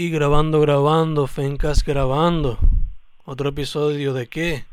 Y 0.00 0.10
grabando, 0.10 0.60
grabando, 0.60 1.26
Fencast 1.26 1.84
grabando. 1.84 2.56
¿Otro 3.24 3.48
episodio 3.48 4.12
de 4.12 4.28
qué? 4.28 4.64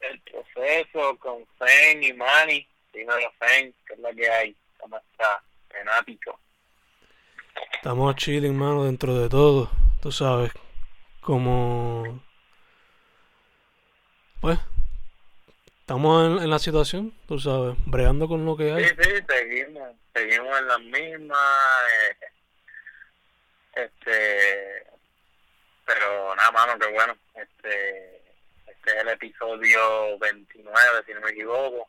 El 0.00 0.20
proceso 0.22 1.16
con 1.20 1.46
Fen 1.56 2.02
y 2.02 2.12
Manny. 2.14 2.66
Dímelo, 2.92 3.30
Fen, 3.38 3.72
que 3.86 3.94
es 3.94 4.00
la 4.00 4.12
que 4.12 4.28
hay. 4.28 4.56
¿Cómo 4.80 4.96
está? 4.96 5.40
Fanático. 5.68 6.36
Estamos 7.74 8.16
chilling, 8.16 8.56
mano, 8.56 8.86
dentro 8.86 9.14
de 9.14 9.28
todo. 9.28 9.70
Tú 10.02 10.10
sabes, 10.10 10.50
como... 11.20 12.20
Pues, 14.40 14.58
estamos 15.78 16.26
en, 16.26 16.42
en 16.42 16.50
la 16.50 16.58
situación, 16.58 17.14
tú 17.28 17.38
sabes, 17.38 17.76
bregando 17.86 18.26
con 18.26 18.44
lo 18.44 18.56
que 18.56 18.72
hay. 18.72 18.84
Sí, 18.84 18.94
sí, 19.00 19.10
seguimos. 19.28 19.90
Seguimos 20.12 20.58
en 20.58 20.66
las 20.66 20.80
mismas. 20.80 21.38
eh, 22.20 22.37
este. 23.84 24.86
Pero 25.84 26.34
nada, 26.36 26.50
mano, 26.52 26.78
qué 26.78 26.86
bueno. 26.92 27.16
Este. 27.34 28.18
Este 28.66 28.90
es 28.90 28.96
el 29.02 29.08
episodio 29.08 30.18
29, 30.18 30.78
si 31.04 31.12
no 31.12 31.20
me 31.20 31.30
equivoco. 31.30 31.88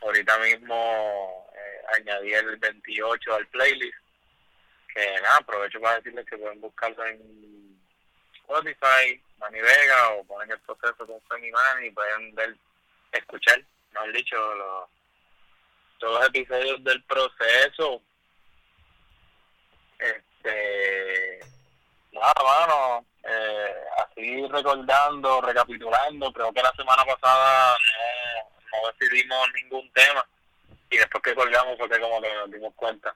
Ahorita 0.00 0.38
mismo 0.38 1.48
eh, 1.54 1.82
añadí 1.96 2.32
el 2.34 2.56
28 2.56 3.34
al 3.34 3.46
playlist. 3.48 3.98
Que 4.94 5.20
nada, 5.22 5.38
aprovecho 5.38 5.80
para 5.80 5.96
decirles 5.96 6.26
que 6.26 6.36
pueden 6.36 6.60
buscarlo 6.60 7.06
en 7.06 7.80
Spotify, 8.34 9.20
Manny 9.38 9.60
Vega, 9.60 10.10
o 10.10 10.24
ponen 10.24 10.52
el 10.52 10.60
proceso 10.60 11.06
con 11.06 11.20
Fen 11.22 11.44
y 11.44 11.50
Manny 11.50 11.86
y 11.86 11.90
pueden 11.90 12.34
ver, 12.34 12.54
escuchar, 13.12 13.64
mejor 13.92 14.12
dicho, 14.12 14.54
los, 14.54 14.88
todos 15.98 16.20
los 16.20 16.28
episodios 16.28 16.84
del 16.84 17.02
proceso. 17.04 18.02
Este. 19.98 21.40
Nada, 22.22 22.34
mano. 22.44 23.06
Eh, 23.24 23.74
así 23.98 24.46
recordando, 24.46 25.40
recapitulando, 25.40 26.32
creo 26.32 26.52
que 26.52 26.62
la 26.62 26.72
semana 26.72 27.04
pasada 27.04 27.76
no, 28.72 28.78
no 28.78 28.92
decidimos 28.92 29.48
ningún 29.54 29.92
tema. 29.92 30.24
Y 30.88 30.98
después 30.98 31.22
que 31.24 31.34
colgamos 31.34 31.76
fue 31.78 31.88
que 31.88 32.00
como 32.00 32.20
que 32.20 32.32
nos 32.32 32.50
dimos 32.50 32.72
cuenta. 32.74 33.14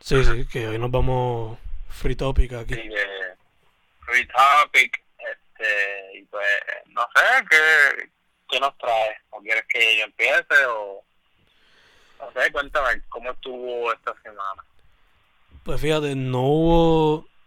Sí, 0.00 0.22
sí, 0.22 0.46
que 0.48 0.68
hoy 0.68 0.78
nos 0.78 0.90
vamos 0.90 1.58
free 1.88 2.14
topic 2.14 2.52
aquí. 2.52 2.74
Que, 2.74 3.06
free 4.00 4.26
topic. 4.26 5.02
Este, 5.18 6.18
y 6.18 6.22
pues, 6.24 6.46
no 6.88 7.08
sé, 7.14 7.46
¿qué, 7.48 8.10
qué 8.50 8.60
nos 8.60 8.76
trae? 8.76 9.16
¿O 9.30 9.40
quieres 9.40 9.64
que 9.66 9.98
yo 9.98 10.04
empiece? 10.04 10.66
O, 10.66 11.02
no 12.20 12.32
sé, 12.32 12.52
cuéntame, 12.52 13.02
¿cómo 13.08 13.30
estuvo 13.30 13.92
esta 13.92 14.14
semana? 14.22 14.62
Pues 15.64 15.80
fíjate, 15.80 16.14
no 16.14 16.40
hubo... 16.42 17.37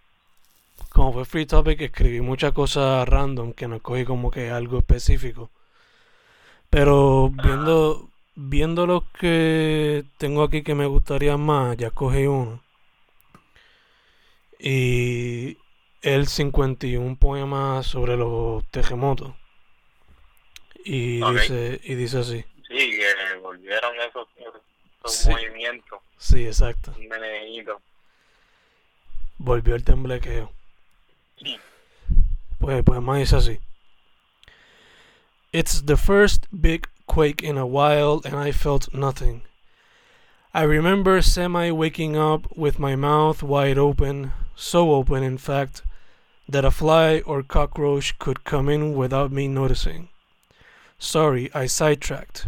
Como 0.92 1.14
fue 1.14 1.26
free 1.26 1.46
topic, 1.46 1.80
escribí 1.82 2.20
muchas 2.20 2.52
cosas 2.52 3.08
random 3.08 3.54
que 3.54 3.68
no 3.68 3.78
escogí 3.78 4.04
como 4.04 4.30
que 4.30 4.50
algo 4.50 4.80
específico. 4.80 5.50
Pero 6.70 7.30
viendo, 7.30 8.10
viendo 8.36 8.86
lo 8.86 9.06
que 9.18 10.04
tengo 10.18 10.44
aquí 10.44 10.64
que 10.64 10.76
me 10.76 10.86
gustaría 10.86 11.38
más, 11.38 11.78
ya 11.78 11.88
escogí 11.88 12.26
uno. 12.28 12.62
Y 14.60 15.58
el 16.02 16.28
51 16.28 17.16
poema 17.16 17.84
sobre 17.84 18.18
los 18.18 18.64
terremotos. 18.70 19.34
Y 20.84 21.24
dice, 21.34 21.80
y 21.84 21.96
dice 21.96 22.18
así. 22.20 22.44
Sí, 22.68 22.92
que 22.98 23.40
volvieron 23.42 23.96
esos, 24.08 24.28
esos 24.38 24.62
Sí. 25.16 25.30
movimientos, 25.30 26.00
Sí, 26.18 26.46
exacto. 26.46 26.94
un 26.98 27.08
meneíto. 27.08 27.82
Volvió 29.38 29.76
el 29.76 29.84
temblequeo. 29.84 30.52
Pues, 32.60 32.84
pues 32.84 33.02
más 33.02 33.18
dice 33.20 33.36
así. 33.36 33.60
It's 35.52 35.82
the 35.82 35.98
first 35.98 36.48
big 36.52 36.88
quake 37.08 37.44
in 37.44 37.58
a 37.58 37.66
while 37.66 38.22
and 38.24 38.36
I 38.36 38.52
felt 38.52 38.94
nothing. 38.94 39.42
I 40.54 40.64
remember 40.64 41.22
semi 41.22 41.72
waking 41.72 42.16
up 42.16 42.56
with 42.56 42.78
my 42.78 42.96
mouth 42.96 43.42
wide 43.42 43.78
open, 43.78 44.32
so 44.56 44.92
open 44.92 45.24
in 45.24 45.38
fact, 45.38 45.82
that 46.48 46.66
a 46.66 46.72
fly 46.72 47.22
or 47.26 47.42
cockroach 47.42 48.20
could 48.20 48.44
come 48.44 48.70
in 48.70 48.94
without 48.94 49.32
me 49.32 49.48
noticing. 49.48 50.10
Sorry, 51.00 51.50
I 51.54 51.66
sidetracked. 51.66 52.48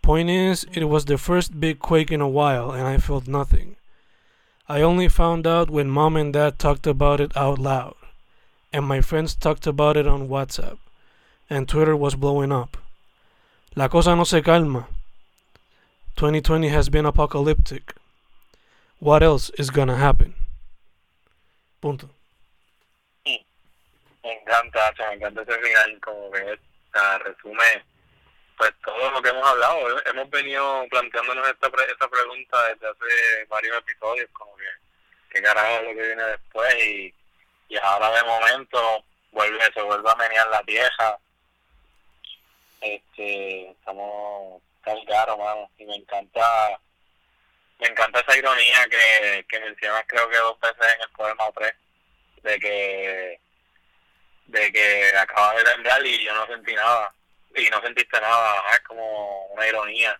Point 0.00 0.30
is, 0.30 0.64
it 0.72 0.84
was 0.84 1.04
the 1.04 1.18
first 1.18 1.60
big 1.60 1.80
quake 1.80 2.12
in 2.12 2.20
a 2.20 2.28
while 2.28 2.70
and 2.70 2.86
I 2.86 2.98
felt 2.98 3.28
nothing. 3.28 3.76
I 4.68 4.82
only 4.82 5.08
found 5.08 5.46
out 5.46 5.70
when 5.70 5.88
mom 5.88 6.16
and 6.16 6.32
dad 6.32 6.58
talked 6.58 6.86
about 6.86 7.20
it 7.20 7.36
out 7.36 7.58
loud 7.58 7.94
and 8.72 8.84
my 8.84 9.00
friends 9.00 9.34
talked 9.34 9.66
about 9.66 9.96
it 9.96 10.06
on 10.06 10.28
WhatsApp, 10.28 10.78
and 11.48 11.68
Twitter 11.68 11.96
was 11.96 12.14
blowing 12.14 12.52
up. 12.52 12.76
La 13.74 13.88
cosa 13.88 14.14
no 14.14 14.24
se 14.24 14.42
calma. 14.42 14.86
2020 16.16 16.68
has 16.68 16.88
been 16.88 17.06
apocalyptic. 17.06 17.94
What 18.98 19.22
else 19.22 19.50
is 19.50 19.70
gonna 19.70 19.96
happen? 19.96 20.34
Punto. 21.80 22.10
Me 23.24 23.44
encanta, 24.24 24.92
me 24.98 25.16
encanta 25.16 25.42
ese 25.42 25.56
final, 25.62 26.00
como 26.00 26.30
que 26.30 26.56
resume 27.24 27.82
pues 28.58 28.72
todo 28.84 29.10
lo 29.10 29.22
que 29.22 29.28
hemos 29.30 29.48
hablado. 29.48 30.04
Hemos 30.06 30.28
venido 30.30 30.86
planteándonos 30.90 31.48
esta, 31.48 31.70
pre- 31.70 31.90
esta 31.90 32.08
pregunta 32.08 32.68
desde 32.68 32.88
hace 32.88 33.44
varios 33.48 33.78
episodios, 33.78 34.28
como 34.32 34.54
que 34.56 34.64
qué 35.30 35.42
carajo 35.42 35.68
es 35.68 35.82
lo 35.84 35.88
que 35.90 36.06
viene 36.06 36.22
después 36.24 36.74
y, 36.84 37.14
y 37.68 37.76
ahora 37.78 38.10
de 38.10 38.24
momento 38.24 39.04
vuelve, 39.30 39.72
se 39.72 39.80
vuelve 39.82 40.10
a 40.10 40.16
menear 40.16 40.48
la 40.48 40.62
vieja. 40.62 41.18
Este, 42.80 43.70
estamos 43.70 44.62
tan 44.84 45.04
claro, 45.04 45.36
mano, 45.36 45.70
y 45.78 45.84
me 45.84 45.96
encanta, 45.96 46.78
me 47.78 47.88
encanta 47.88 48.20
esa 48.20 48.36
ironía 48.36 48.86
que, 48.88 49.44
que 49.48 49.60
mencionas 49.60 50.04
creo 50.06 50.28
que 50.28 50.36
dos 50.36 50.58
veces 50.60 50.94
en 50.94 51.00
el 51.02 51.08
poema 51.10 51.46
o 51.46 51.52
tres, 51.52 51.74
de 52.42 52.58
que 52.58 53.40
de 54.46 54.72
que 54.72 55.16
acaba 55.16 55.54
de 55.54 55.64
temblar 55.64 56.06
y 56.06 56.24
yo 56.24 56.32
no 56.34 56.46
sentí 56.46 56.74
nada 56.74 57.12
y 57.54 57.70
no 57.70 57.80
sentiste 57.80 58.20
nada 58.20 58.62
es 58.72 58.80
como 58.80 59.46
una 59.48 59.66
ironía 59.66 60.18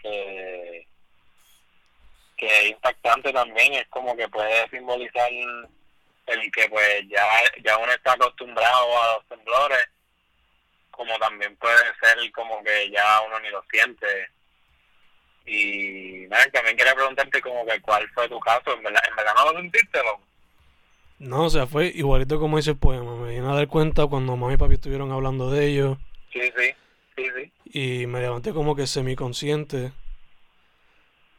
que 0.00 0.86
que 2.36 2.46
es 2.46 2.70
impactante 2.72 3.32
también 3.32 3.74
es 3.74 3.86
como 3.88 4.16
que 4.16 4.28
puede 4.28 4.68
simbolizar 4.68 5.30
el 5.30 6.52
que 6.52 6.68
pues 6.68 7.08
ya 7.08 7.26
ya 7.62 7.78
uno 7.78 7.92
está 7.92 8.12
acostumbrado 8.12 9.02
a 9.02 9.14
los 9.14 9.28
temblores 9.28 9.88
como 10.90 11.18
también 11.18 11.56
puede 11.56 11.76
ser 12.00 12.32
como 12.32 12.62
que 12.62 12.90
ya 12.90 13.20
uno 13.22 13.40
ni 13.40 13.50
lo 13.50 13.64
siente 13.70 14.28
y 15.46 16.26
nada, 16.28 16.44
también 16.52 16.76
quería 16.76 16.94
preguntarte 16.94 17.40
como 17.42 17.66
que 17.66 17.80
cuál 17.82 18.08
fue 18.10 18.28
tu 18.28 18.40
caso 18.40 18.74
en 18.74 18.82
verdad, 18.82 19.02
en 19.08 19.16
verdad 19.16 19.32
no 19.36 19.52
lo 19.52 19.60
sentiste 19.60 19.98
loco? 20.02 20.22
No, 21.18 21.44
o 21.44 21.50
sea, 21.50 21.66
fue 21.66 21.86
igualito 21.88 22.40
como 22.40 22.56
dice 22.56 22.70
el 22.70 22.78
poema. 22.78 23.14
Me 23.16 23.30
vine 23.30 23.48
a 23.48 23.54
dar 23.54 23.68
cuenta 23.68 24.06
cuando 24.06 24.36
mamá 24.36 24.52
y 24.52 24.56
papi 24.56 24.74
estuvieron 24.74 25.12
hablando 25.12 25.50
de 25.50 25.66
ello 25.66 25.98
sí 26.34 26.52
sí 26.56 26.74
sí 27.16 27.30
sí 27.36 27.52
y 27.74 28.06
me 28.06 28.20
levanté 28.20 28.52
como 28.52 28.76
que 28.76 28.86
semiconsciente. 28.86 29.92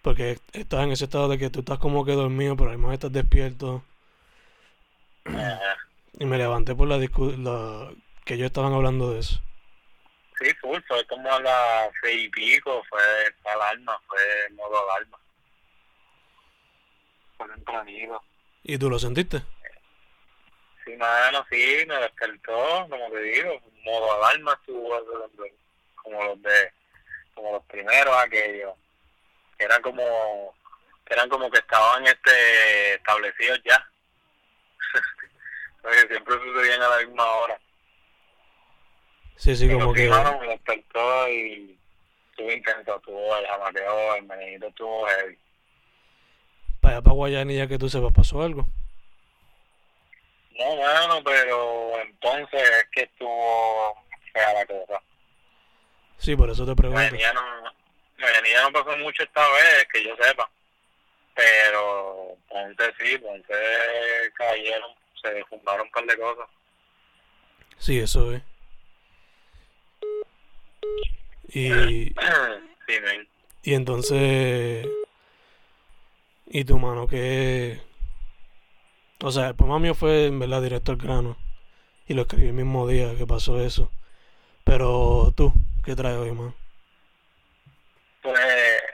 Porque 0.01 0.37
estás 0.51 0.83
en 0.83 0.91
ese 0.91 1.05
estado 1.05 1.29
de 1.29 1.37
que 1.37 1.49
tú 1.49 1.61
estás 1.61 1.79
como 1.79 2.05
que 2.05 2.11
dormido, 2.11 2.55
pero 2.57 2.69
además 2.69 2.93
estás 2.93 3.13
despierto. 3.13 3.83
Ajá. 5.23 5.77
Y 6.19 6.25
me 6.25 6.37
levanté 6.37 6.75
por 6.75 6.87
la, 6.89 6.97
la 6.97 7.91
que 8.25 8.33
ellos 8.33 8.47
estaban 8.47 8.73
hablando 8.73 9.13
de 9.13 9.21
eso. 9.21 9.41
Sí, 10.39 10.51
full, 10.61 10.79
fue 10.87 11.07
como 11.07 11.31
a 11.31 11.39
las 11.39 11.89
seis 12.03 12.25
y 12.25 12.29
pico, 12.29 12.83
fue 12.89 13.01
fue 13.41 13.51
alarma, 13.53 13.97
fue 14.05 14.19
modo 14.55 14.91
alarma. 14.91 15.17
Fue 17.37 17.47
tempranito. 17.47 18.21
¿Y 18.63 18.77
tú 18.77 18.89
lo 18.89 18.99
sentiste? 18.99 19.41
Sí, 20.83 20.95
mano, 20.97 21.45
sí, 21.49 21.85
me 21.87 21.95
despertó, 21.95 22.87
como 22.89 23.09
te 23.09 23.21
digo, 23.21 23.61
modo 23.85 24.13
alarma 24.13 24.53
estuvo 24.53 24.89
como 25.95 26.23
los 26.23 26.41
de, 26.41 26.71
como 27.33 27.53
los 27.53 27.63
primeros 27.65 28.15
aquellos, 28.17 28.73
que 29.57 29.65
eran 29.65 29.81
como, 29.81 30.53
que 31.05 31.13
eran 31.13 31.29
como 31.29 31.49
que 31.49 31.59
estaban 31.59 32.05
este 32.05 32.95
establecidos 32.95 33.61
ya. 33.63 33.89
Porque 35.81 36.07
siempre 36.07 36.35
sucedían 36.35 36.81
a 36.81 36.89
la 36.89 37.05
misma 37.05 37.25
hora. 37.25 37.59
Sí, 39.37 39.55
sí, 39.55 39.67
Pero 39.67 39.79
como 39.79 39.93
que... 39.93 40.09
me 40.09 40.47
despertó 40.47 41.29
y 41.29 41.77
estuvo 42.31 42.51
intenso, 42.51 42.95
estuvo 42.95 43.37
el 43.37 43.45
jamateo, 43.45 44.15
el 44.15 44.23
menedito 44.23 44.67
estuvo 44.67 45.05
heavy. 45.07 45.37
Para 46.81 46.95
allá, 46.95 47.03
para 47.03 47.13
Guayanilla, 47.13 47.67
que 47.67 47.77
tú 47.77 47.89
sepas, 47.89 48.13
pasó 48.13 48.41
algo. 48.41 48.65
No, 50.57 50.75
bueno, 50.75 51.21
pero 51.23 52.01
entonces 52.01 52.61
es 52.61 52.85
que 52.91 53.01
estuvo 53.01 54.05
fea 54.31 54.53
la 54.53 54.65
cosa. 54.65 55.01
Sí, 56.17 56.35
por 56.35 56.49
eso 56.49 56.65
te 56.65 56.75
pregunto. 56.75 56.99
Guayanilla 57.01 57.33
no, 57.33 57.73
Guayanilla 58.17 58.61
no 58.63 58.71
pasó 58.71 58.97
mucho 58.97 59.23
esta 59.23 59.41
vez, 59.51 59.87
que 59.91 60.03
yo 60.03 60.15
sepa. 60.15 60.49
pero 61.35 62.37
Ponce 62.47 62.93
sí, 62.99 63.17
Ponce 63.17 63.53
cayeron, 64.35 64.91
se 65.21 65.29
derrumbaron 65.33 65.87
un 65.87 65.91
par 65.91 66.05
de 66.05 66.17
cosas. 66.17 66.47
Sí, 67.77 67.99
eso 67.99 68.31
es. 68.33 68.41
Y, 71.49 71.69
sí, 72.87 72.99
men. 73.01 73.27
y 73.63 73.73
entonces. 73.73 74.87
¿Y 76.47 76.63
tu 76.63 76.77
mano 76.79 77.07
qué? 77.07 77.81
O 79.25 79.31
sea, 79.31 79.47
el 79.47 79.55
poema 79.55 79.79
mío 79.79 79.95
fue 79.95 80.27
en 80.27 80.37
verdad 80.37 80.61
directo 80.61 80.91
al 80.91 80.99
grano. 80.99 81.35
Y 82.07 82.13
lo 82.13 82.21
escribí 82.21 82.49
el 82.49 82.53
mismo 82.53 82.87
día 82.87 83.17
que 83.17 83.25
pasó 83.25 83.59
eso. 83.59 83.91
Pero 84.63 85.33
tú, 85.35 85.51
¿qué 85.83 85.95
traes 85.95 86.17
hoy, 86.17 86.31
man? 86.31 86.53
Pues 88.21 88.39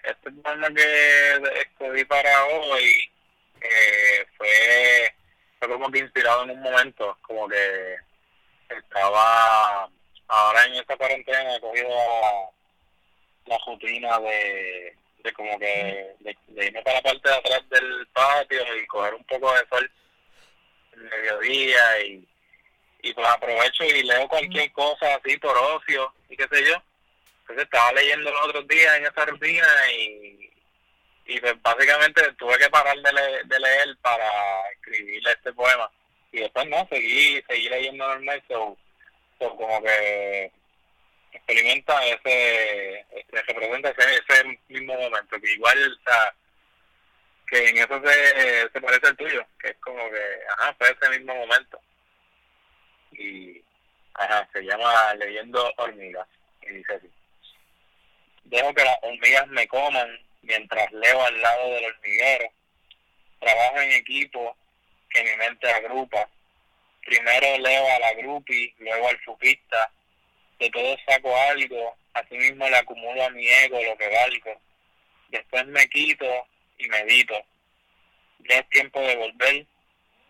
este 0.05 0.31
poema 0.31 0.69
que 0.69 1.33
escogí 1.59 2.05
para 2.05 2.45
hoy 2.45 3.11
eh, 3.59 4.25
fue, 4.37 5.13
fue 5.59 5.67
como 5.67 5.91
que 5.91 5.99
inspirado 5.99 6.43
en 6.45 6.51
un 6.51 6.61
momento, 6.61 7.17
como 7.23 7.49
que 7.49 7.97
estaba 8.69 9.89
ahora 10.29 10.65
en 10.65 10.75
esta 10.75 10.95
cuarentena 10.95 11.57
he 11.57 11.59
cogido 11.59 11.89
la, 13.47 13.57
rutina 13.67 14.17
de, 14.19 14.95
de 15.25 15.33
como 15.33 15.59
que 15.59 16.15
de, 16.21 16.37
de, 16.47 16.65
irme 16.67 16.81
para 16.83 16.95
la 16.95 17.01
parte 17.01 17.27
de 17.27 17.35
atrás 17.35 17.69
del 17.69 18.07
patio 18.13 18.61
y 18.77 18.87
coger 18.87 19.13
un 19.13 19.25
poco 19.25 19.53
de 19.53 19.67
sol 19.67 19.91
mediodía 20.95 22.01
y, 22.01 22.27
y 23.01 23.13
pues 23.13 23.27
aprovecho 23.27 23.83
y 23.83 24.03
leo 24.03 24.27
cualquier 24.27 24.71
cosa 24.71 25.15
así 25.15 25.37
por 25.37 25.57
ocio 25.57 26.13
y 26.29 26.37
qué 26.37 26.47
sé 26.51 26.65
yo. 26.65 26.81
Entonces 27.41 27.65
estaba 27.65 27.91
leyendo 27.93 28.31
los 28.31 28.47
otros 28.47 28.67
días 28.67 28.97
en 28.97 29.05
esa 29.05 29.25
rutina 29.25 29.67
y, 29.91 30.51
y 31.25 31.39
pues 31.39 31.61
básicamente 31.61 32.21
tuve 32.33 32.57
que 32.57 32.69
parar 32.69 32.95
de, 32.95 33.43
de 33.45 33.59
leer 33.59 33.97
para 34.01 34.29
escribirle 34.75 35.31
este 35.31 35.53
poema. 35.53 35.89
Y 36.31 36.39
después 36.39 36.67
no, 36.67 36.87
seguí, 36.89 37.43
seguí 37.47 37.67
leyendo 37.69 38.07
normal, 38.07 38.41
so, 38.47 38.77
so 39.37 39.55
como 39.57 39.81
que 39.83 40.51
experimenta 41.33 42.05
ese, 42.05 43.05
ese 43.11 43.43
representa 43.47 43.89
ese, 43.89 44.21
ese 44.27 44.59
mismo 44.69 44.93
momento, 44.95 45.39
que 45.41 45.51
igual, 45.51 45.99
o 45.99 46.09
sea, 46.09 46.33
que 47.51 47.67
en 47.67 47.77
eso 47.79 48.01
se, 48.01 48.69
se 48.71 48.81
parece 48.81 49.07
al 49.07 49.17
tuyo, 49.17 49.45
que 49.59 49.71
es 49.71 49.77
como 49.79 50.09
que, 50.09 50.23
ajá, 50.51 50.73
fue 50.77 50.89
ese 50.89 51.19
mismo 51.19 51.35
momento. 51.35 51.81
Y, 53.11 53.61
ajá, 54.13 54.47
se 54.53 54.61
llama 54.61 55.13
Leyendo 55.15 55.73
Hormigas, 55.75 56.27
y 56.61 56.75
dice 56.75 56.93
así. 56.93 57.11
Dejo 58.45 58.73
que 58.73 58.85
las 58.85 58.97
hormigas 59.01 59.47
me 59.47 59.67
coman 59.67 60.17
mientras 60.43 60.89
leo 60.93 61.21
al 61.25 61.41
lado 61.41 61.71
del 61.71 61.85
hormiguero. 61.85 62.49
Trabajo 63.39 63.81
en 63.81 63.91
equipo 63.91 64.55
que 65.09 65.23
mi 65.23 65.35
mente 65.35 65.69
agrupa. 65.69 66.29
Primero 67.05 67.57
leo 67.57 67.85
a 67.85 67.99
la 67.99 68.13
grupi, 68.13 68.73
luego 68.79 69.09
al 69.09 69.19
fupista. 69.19 69.91
De 70.57 70.69
todo 70.69 70.95
saco 71.05 71.35
algo, 71.35 71.97
asimismo 72.13 72.69
le 72.69 72.77
acumulo 72.77 73.25
a 73.25 73.29
mi 73.29 73.45
ego 73.45 73.83
lo 73.83 73.97
que 73.97 74.07
valgo. 74.07 74.61
Después 75.29 75.65
me 75.67 75.87
quito 75.89 76.47
y 76.83 76.87
medito. 76.89 77.35
Ya 78.49 78.57
es 78.59 78.69
tiempo 78.69 78.99
de 78.99 79.15
volver, 79.15 79.67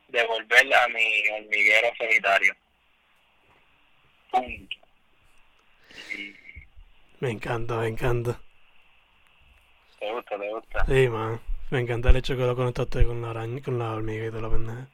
de 0.09 0.23
volver 0.25 0.73
a 0.75 0.87
mi 0.89 1.27
hormiguero 1.29 1.89
solitario. 1.97 2.55
Punto. 4.31 4.77
Y 6.17 6.33
Me 7.19 7.31
encanta, 7.31 7.75
me 7.77 7.87
encanta. 7.87 8.39
te 9.99 10.11
gusta, 10.11 10.37
te 10.37 10.49
gusta. 10.49 10.85
Sí, 10.85 11.07
man. 11.09 11.39
Me 11.69 11.79
encanta 11.79 12.09
el 12.09 12.17
hecho 12.17 12.35
que 12.35 12.41
lo 12.43 12.55
conectaste 12.55 13.05
con 13.05 13.21
la 13.21 13.29
araña, 13.31 13.61
con 13.63 13.79
la 13.79 13.91
hormiga 13.91 14.25
y 14.25 14.29
toda 14.29 14.41
la 14.41 14.49
pendeja. 14.49 14.87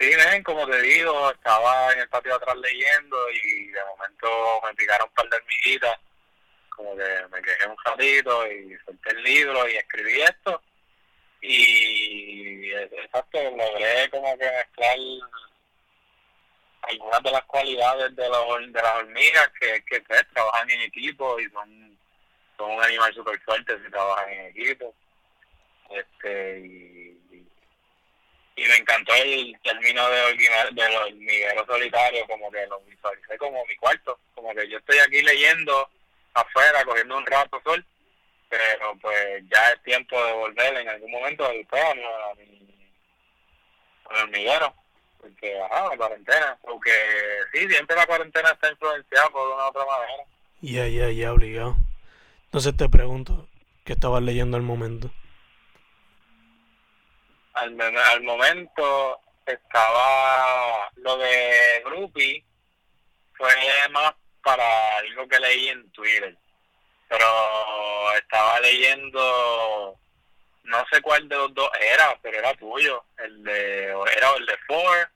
Sí, 0.00 0.10
ven, 0.16 0.42
como 0.42 0.66
te 0.66 0.80
digo, 0.82 1.30
estaba 1.30 1.92
en 1.92 2.00
el 2.00 2.08
patio 2.08 2.34
atrás 2.34 2.56
leyendo 2.56 3.16
y 3.30 3.66
de 3.66 3.80
momento 3.84 4.60
me 4.66 4.74
picaron 4.74 5.08
un 5.08 5.14
par 5.14 5.28
de 5.28 5.36
hormiguitas, 5.36 5.96
como 6.80 6.96
que 6.96 7.26
me 7.30 7.42
quejé 7.42 7.66
un 7.66 7.76
ratito 7.84 8.46
y 8.46 8.76
solté 8.86 9.10
el 9.10 9.22
libro 9.22 9.68
y 9.68 9.76
escribí 9.76 10.22
esto 10.22 10.62
y 11.42 12.72
exacto, 12.72 13.38
logré 13.42 14.08
como 14.10 14.38
que 14.38 14.46
mezclar 14.46 14.96
algunas 16.82 17.22
de 17.22 17.30
las 17.32 17.44
cualidades 17.44 18.16
de, 18.16 18.28
los, 18.28 18.72
de 18.72 18.82
las 18.82 18.94
hormigas 18.96 19.48
que, 19.60 19.84
que 19.84 20.00
pues, 20.02 20.26
trabajan 20.32 20.70
en 20.70 20.80
equipo 20.82 21.38
y 21.38 21.50
son, 21.50 21.98
son 22.56 22.70
un 22.70 22.82
animal 22.82 23.14
súper 23.14 23.38
fuerte 23.40 23.78
si 23.84 23.90
trabajan 23.90 24.32
en 24.32 24.46
equipo. 24.46 24.94
Este, 25.90 26.60
y, 26.60 27.46
y 28.56 28.64
me 28.64 28.76
encantó 28.76 29.14
el 29.14 29.54
término 29.62 30.08
de, 30.08 30.34
de 30.72 30.88
los 30.88 31.02
hormigueros 31.06 31.66
solitarios, 31.66 32.26
como 32.26 32.50
que 32.50 32.66
lo 32.66 32.80
visualicé 32.80 33.36
como 33.36 33.64
mi 33.66 33.76
cuarto, 33.76 34.18
como 34.34 34.54
que 34.54 34.68
yo 34.68 34.78
estoy 34.78 34.98
aquí 34.98 35.22
leyendo 35.22 35.90
afuera, 36.34 36.84
cogiendo 36.84 37.16
un 37.16 37.26
rato 37.26 37.60
sol, 37.64 37.84
pero 38.48 38.96
pues 39.00 39.42
ya 39.48 39.70
es 39.70 39.82
tiempo 39.82 40.22
de 40.24 40.32
volver 40.32 40.76
en 40.76 40.88
algún 40.88 41.10
momento 41.10 41.48
del 41.48 41.66
pueblo 41.66 42.06
a 42.30 42.34
mi, 42.34 42.42
a 44.08 44.14
mi 44.14 44.20
hormiguero, 44.22 44.74
porque 45.18 45.60
ajá, 45.60 45.88
la 45.90 45.96
cuarentena, 45.96 46.58
porque 46.62 46.92
sí, 47.52 47.68
siempre 47.68 47.96
la 47.96 48.06
cuarentena 48.06 48.50
está 48.50 48.70
influenciada 48.70 49.28
por 49.30 49.48
una 49.48 49.66
u 49.66 49.68
otra 49.68 49.84
manera. 49.86 50.24
Ya, 50.60 50.86
ya, 50.88 51.10
ya, 51.10 51.32
obligado. 51.32 51.76
Entonces 52.44 52.76
te 52.76 52.88
pregunto, 52.88 53.48
¿qué 53.84 53.92
estabas 53.92 54.22
leyendo 54.22 54.56
al 54.56 54.62
momento? 54.62 55.10
al, 57.54 57.80
al 57.80 58.22
momento 58.22 59.20
estaba 59.46 60.90
lo 60.96 61.16
de 61.18 61.82
Groupie 61.84 62.44
fue 63.34 63.48
más 63.90 64.14
para 64.50 64.96
algo 64.96 65.28
que 65.28 65.38
leí 65.38 65.68
en 65.68 65.88
Twitter. 65.92 66.36
Pero 67.08 67.26
estaba 68.16 68.58
leyendo 68.60 69.96
no 70.64 70.84
sé 70.92 71.00
cuál 71.02 71.28
de 71.28 71.36
los 71.36 71.54
dos 71.54 71.70
era 71.80 72.18
pero 72.22 72.38
era 72.38 72.54
tuyo. 72.54 73.04
El 73.18 73.44
de 73.44 73.84
era 73.86 74.34
el 74.36 74.46
de 74.46 74.56
Four 74.66 75.10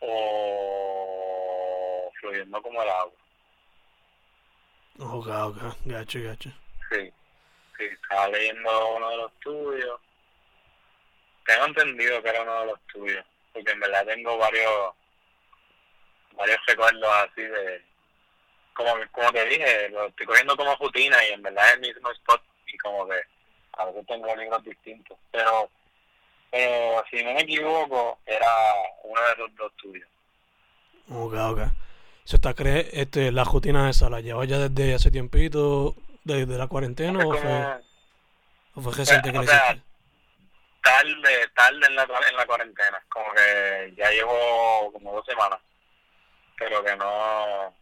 o 0.00 1.32
fluyendo 2.20 2.60
como 2.62 2.82
el 2.82 2.88
agua. 2.88 3.12
Ok, 5.00 5.28
ok, 5.28 5.56
gacho, 5.84 6.18
gacho. 6.22 6.50
Sí, 6.90 7.12
sí, 7.78 7.84
estaba 7.84 8.28
leyendo 8.28 8.96
uno 8.96 9.10
de 9.10 9.16
los 9.16 9.32
tuyos. 9.40 10.00
Tengo 11.46 11.64
entendido 11.64 12.22
que 12.22 12.28
era 12.28 12.42
uno 12.42 12.60
de 12.60 12.66
los 12.66 12.80
tuyos, 12.88 13.24
porque 13.52 13.70
en 13.70 13.80
verdad 13.80 14.04
tengo 14.04 14.36
varios 14.36 14.94
varios 16.32 16.58
recuerdos 16.66 17.10
así 17.14 17.42
de, 17.42 17.87
como, 18.78 18.94
como 19.10 19.32
te 19.32 19.44
dije, 19.46 19.88
lo 19.88 20.06
estoy 20.06 20.24
cogiendo 20.26 20.56
como 20.56 20.76
rutina 20.76 21.16
y 21.28 21.32
en 21.32 21.42
verdad 21.42 21.68
es 21.68 21.74
el 21.74 21.80
mismo 21.80 22.10
spot 22.12 22.40
y 22.66 22.78
como 22.78 23.08
que 23.08 23.20
a 23.72 23.84
veces 23.86 24.06
tengo 24.06 24.36
libros 24.36 24.62
distintos, 24.62 25.18
pero 25.32 25.68
pero 26.50 27.04
si 27.10 27.22
no 27.24 27.34
me 27.34 27.42
equivoco 27.42 28.20
era 28.24 28.46
uno 29.02 29.20
de 29.20 29.36
los 29.36 29.54
dos 29.56 29.72
tuyos. 29.76 30.08
Ok, 31.10 31.34
ok. 31.34 31.60
¿Se 32.24 32.36
está 32.36 32.54
cre 32.54 32.88
este, 32.92 33.32
la 33.32 33.44
rutina 33.44 33.90
esa 33.90 34.08
la 34.10 34.20
llevas 34.20 34.46
ya 34.48 34.58
desde 34.68 34.94
hace 34.94 35.10
tiempito, 35.10 35.96
desde 36.24 36.56
la 36.56 36.68
cuarentena 36.68 37.26
o 37.26 37.34
fue, 37.34 37.66
o 38.74 38.80
fue 38.80 38.94
reciente 38.94 39.32
que 39.32 39.38
o 39.38 39.42
le 39.42 39.48
sea, 39.48 39.56
hiciste? 39.72 39.82
tarde, 40.82 41.48
tarde 41.54 41.86
en 41.86 41.96
la, 41.96 42.02
en 42.04 42.36
la 42.36 42.46
cuarentena, 42.46 43.02
como 43.08 43.32
que 43.34 43.92
ya 43.96 44.10
llevo 44.10 44.90
como 44.92 45.12
dos 45.14 45.26
semanas, 45.26 45.60
pero 46.56 46.82
que 46.84 46.96
no, 46.96 47.74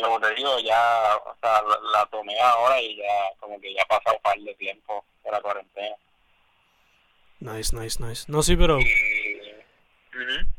pero 0.00 0.14
como 0.14 0.20
te 0.20 0.34
digo, 0.34 0.58
ya, 0.60 1.16
o 1.16 1.36
sea, 1.40 1.62
la, 1.62 1.78
la 1.92 2.06
tomé 2.06 2.38
ahora 2.40 2.80
y 2.80 2.96
ya, 2.96 3.30
como 3.38 3.60
que 3.60 3.72
ya 3.74 3.82
ha 3.82 3.86
pasado 3.86 4.16
un 4.16 4.22
par 4.22 4.38
de 4.38 4.54
tiempo 4.54 5.04
de 5.24 5.30
la 5.30 5.40
cuarentena. 5.40 5.96
Nice, 7.40 7.76
nice, 7.76 8.02
nice. 8.02 8.24
No, 8.28 8.42
sí, 8.42 8.56
pero 8.56 8.78
Y, 8.80 8.86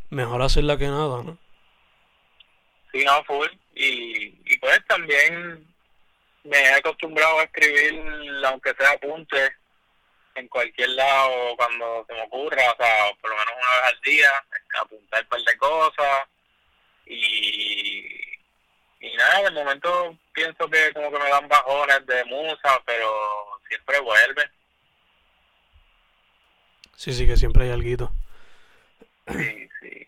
mejor 0.09 0.41
hacerla 0.41 0.77
que 0.77 0.87
nada, 0.87 1.23
¿no? 1.23 1.37
sí, 2.91 3.05
no, 3.05 3.23
full, 3.23 3.47
y, 3.73 4.35
y 4.45 4.57
pues 4.59 4.85
también 4.87 5.65
me 6.43 6.57
he 6.57 6.73
acostumbrado 6.73 7.39
a 7.39 7.43
escribir, 7.43 8.01
aunque 8.45 8.73
sea 8.73 8.91
apuntes, 8.91 9.51
en 10.35 10.47
cualquier 10.47 10.89
lado 10.89 11.55
cuando 11.55 12.05
se 12.07 12.13
me 12.13 12.21
ocurra, 12.23 12.71
o 12.71 12.75
sea, 12.77 13.13
por 13.21 13.29
lo 13.29 13.37
menos 13.37 13.53
una 13.53 13.81
vez 13.81 13.93
al 13.93 14.01
día, 14.01 14.31
apuntar 14.81 15.23
un 15.23 15.29
par 15.29 15.41
de 15.41 15.57
cosas 15.57 16.27
y, 17.05 18.30
y 19.01 19.15
nada, 19.17 19.41
de 19.43 19.51
momento 19.51 20.17
pienso 20.33 20.69
que 20.69 20.93
como 20.93 21.11
que 21.11 21.19
me 21.19 21.29
dan 21.29 21.47
bajones 21.47 22.05
de 22.05 22.23
musa, 22.25 22.81
pero 22.85 23.07
siempre 23.67 23.99
vuelve. 23.99 24.43
Sí, 26.95 27.11
sí, 27.13 27.25
que 27.25 27.35
siempre 27.35 27.65
hay 27.65 27.71
alguito. 27.71 28.11
Sí, 29.27 29.67
sí. 29.81 30.07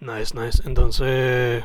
Nice, 0.00 0.34
nice. 0.38 0.62
Entonces, 0.66 1.64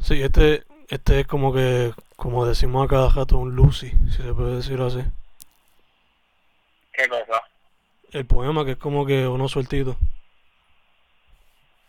sí, 0.00 0.22
este, 0.22 0.64
Este 0.88 1.20
es 1.20 1.26
como 1.26 1.52
que, 1.52 1.92
como 2.16 2.46
decimos 2.46 2.84
a 2.84 2.88
cada 2.88 3.08
rato, 3.10 3.36
un 3.38 3.54
Lucy, 3.56 3.90
si 4.10 4.22
se 4.22 4.34
puede 4.34 4.56
decir 4.56 4.80
así. 4.80 5.00
¿Qué 6.92 7.08
cosa? 7.08 7.42
El 8.12 8.26
poema 8.26 8.64
que 8.64 8.72
es 8.72 8.78
como 8.78 9.04
que 9.06 9.26
uno 9.26 9.48
sueltito. 9.48 9.96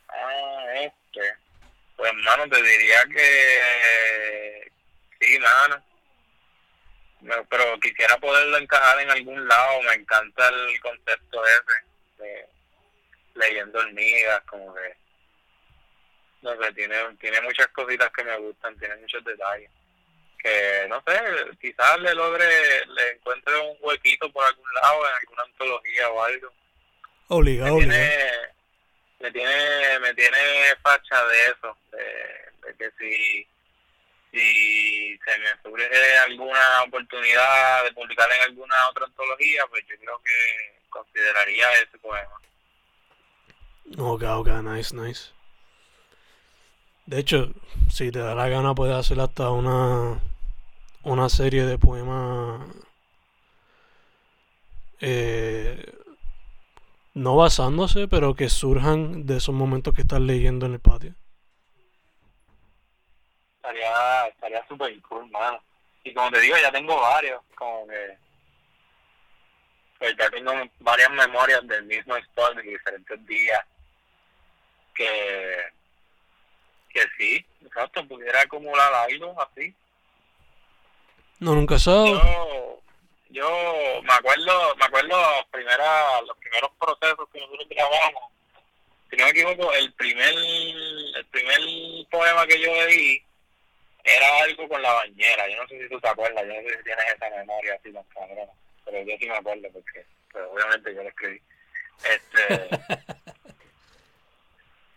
Ah, 0.09 0.63
este. 0.81 1.21
Pues, 1.99 2.13
mano, 2.13 2.47
te 2.47 2.63
diría 2.63 3.03
que... 3.13 4.71
Sí, 5.19 5.37
mano. 5.39 5.83
No, 7.19 7.35
pero 7.49 7.77
quisiera 7.81 8.17
poderlo 8.17 8.57
encajar 8.57 9.01
en 9.01 9.09
algún 9.09 9.45
lado. 9.45 9.81
Me 9.81 9.95
encanta 9.95 10.47
el 10.47 10.79
concepto 10.79 11.43
ese 11.45 12.23
de 12.23 12.47
leyendo 13.35 13.79
hormigas, 13.79 14.41
como 14.45 14.73
que 14.73 14.95
no 16.41 16.51
sé, 16.61 16.71
tiene, 16.71 16.95
tiene 17.19 17.41
muchas 17.41 17.67
cositas 17.67 18.09
que 18.11 18.23
me 18.23 18.37
gustan, 18.37 18.79
tiene 18.79 18.95
muchos 18.95 19.21
detalles. 19.25 19.69
Que 20.41 20.85
no 20.87 21.03
sé, 21.05 21.19
quizás 21.59 21.99
le 21.99 22.15
logre, 22.15 22.45
le 22.85 23.11
encuentre 23.11 23.57
un 23.57 23.75
huequito 23.81 24.31
por 24.31 24.45
algún 24.45 24.73
lado 24.73 25.05
en 25.05 25.13
alguna 25.19 25.43
antología 25.43 26.09
o 26.09 26.23
algo. 26.23 26.53
Obligado, 27.27 27.77
tiene, 27.77 28.31
me 29.19 29.31
tiene, 29.31 29.99
me 29.99 30.13
tiene 30.13 30.38
facha 30.81 31.25
de 31.25 31.45
eso, 31.45 31.77
de, 31.91 32.75
que 32.77 32.91
si, 32.97 33.47
si 34.31 35.17
se 35.17 35.39
me 35.39 35.61
surge 35.61 36.17
alguna 36.25 36.83
oportunidad 36.88 37.83
de 37.83 37.91
publicar 37.93 38.29
en 38.31 38.43
alguna 38.43 38.75
otra 38.89 39.05
antología, 39.05 39.63
pues 39.69 39.83
yo 39.89 39.95
creo 39.97 40.21
que 40.23 40.79
consideraría 40.89 41.71
ese 41.73 41.97
poema. 41.99 42.39
Ok, 43.97 44.23
ok, 44.23 44.47
nice, 44.63 44.95
nice. 44.95 45.31
De 47.05 47.19
hecho, 47.19 47.51
si 47.91 48.11
te 48.11 48.19
da 48.19 48.35
la 48.35 48.47
gana, 48.49 48.75
puedes 48.75 48.95
hacer 48.95 49.19
hasta 49.19 49.49
una, 49.49 50.21
una 51.03 51.29
serie 51.29 51.65
de 51.65 51.79
poemas. 51.79 52.61
Eh, 55.01 55.98
no 57.19 57.35
basándose, 57.35 58.07
pero 58.07 58.35
que 58.35 58.49
surjan 58.49 59.25
de 59.25 59.38
esos 59.38 59.53
momentos 59.53 59.93
que 59.93 60.01
estás 60.01 60.21
leyendo 60.21 60.65
en 60.65 60.73
el 60.73 60.79
patio. 60.79 61.13
Estaría, 63.57 64.27
estaría 64.27 64.67
súper 64.67 65.01
cool, 65.01 65.29
mano. 65.29 65.59
Y 66.03 66.13
como 66.13 66.31
te 66.31 66.39
digo, 66.39 66.55
ya 66.61 66.71
tengo 66.71 66.99
varios, 66.99 67.41
como 67.55 67.85
que. 67.88 68.17
Pues 69.99 70.15
ya 70.17 70.29
tengo 70.29 70.53
varias 70.79 71.11
memorias 71.11 71.67
del 71.67 71.83
mismo 71.83 72.15
spot 72.15 72.55
de 72.55 72.63
diferentes 72.63 73.25
días 73.25 73.61
que 74.95 75.57
que 76.89 77.01
sí, 77.17 77.45
exacto, 77.63 78.07
pudiera 78.07 78.41
acumular 78.41 78.93
algo 78.93 79.35
así. 79.41 79.75
No, 81.39 81.53
nunca 81.53 81.77
sabe. 81.77 82.11
Yo, 82.11 82.81
yo 83.29 84.01
me 84.03 84.13
acuerdo, 84.13 84.75
me 84.75 84.86
acuerdo 84.86 85.09
los, 85.09 85.45
primeras, 85.51 86.24
los 86.27 86.38
primeros 86.38 86.71
procesos 86.79 87.29
que 87.31 87.39
nosotros 87.39 87.67
grabamos. 87.69 88.24
Si 89.09 89.15
no 89.15 89.25
me 89.25 89.31
equivoco, 89.31 89.74
el 89.74 89.93
primer, 89.93 90.33
el 90.33 91.25
primer 91.31 91.59
poema 92.09 92.45
que 92.48 92.59
yo 92.59 92.74
leí 92.74 93.24
era 94.03 94.43
algo 94.43 94.67
con 94.67 94.81
la 94.81 94.93
bañera. 94.93 95.48
Yo 95.50 95.62
no 95.62 95.67
sé 95.67 95.79
si 95.81 95.89
tú 95.89 96.00
te 96.00 96.07
acuerdas, 96.07 96.43
yo 96.45 96.53
no 96.53 96.62
sé 96.62 96.77
si 96.77 96.83
tienes 96.83 97.05
esa 97.15 97.29
memoria 97.29 97.75
así 97.75 97.91
tan 97.93 98.03
cabrona, 98.05 98.51
pero 98.86 99.01
yo 99.03 99.17
sí 99.19 99.27
me 99.27 99.38
acuerdo 99.38 99.67
porque, 99.74 100.05
pero 100.33 100.50
pues, 100.51 100.63
obviamente 100.65 100.95
yo 100.95 101.03
lo 101.03 101.09
escribí. 101.09 101.41
Este, 102.03 102.69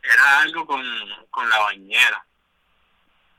era 0.03 0.41
algo 0.41 0.67
con, 0.67 0.83
con 1.31 1.49
la 1.49 1.59
bañera. 1.59 2.25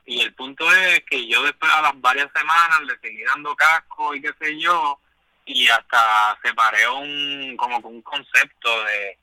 Y 0.06 0.20
el 0.20 0.34
punto 0.34 0.70
es 0.72 1.00
que 1.04 1.26
yo 1.26 1.42
después 1.42 1.72
a 1.72 1.82
las 1.82 2.00
varias 2.00 2.30
semanas 2.34 2.80
le 2.82 2.98
seguí 2.98 3.22
dando 3.24 3.56
casco 3.56 4.14
y 4.14 4.20
qué 4.20 4.32
sé 4.38 4.58
yo, 4.60 4.98
y 5.46 5.68
hasta 5.68 6.38
separé 6.42 6.88
un, 6.88 7.56
como 7.56 7.78
un 7.78 8.02
concepto 8.02 8.84
de, 8.84 9.18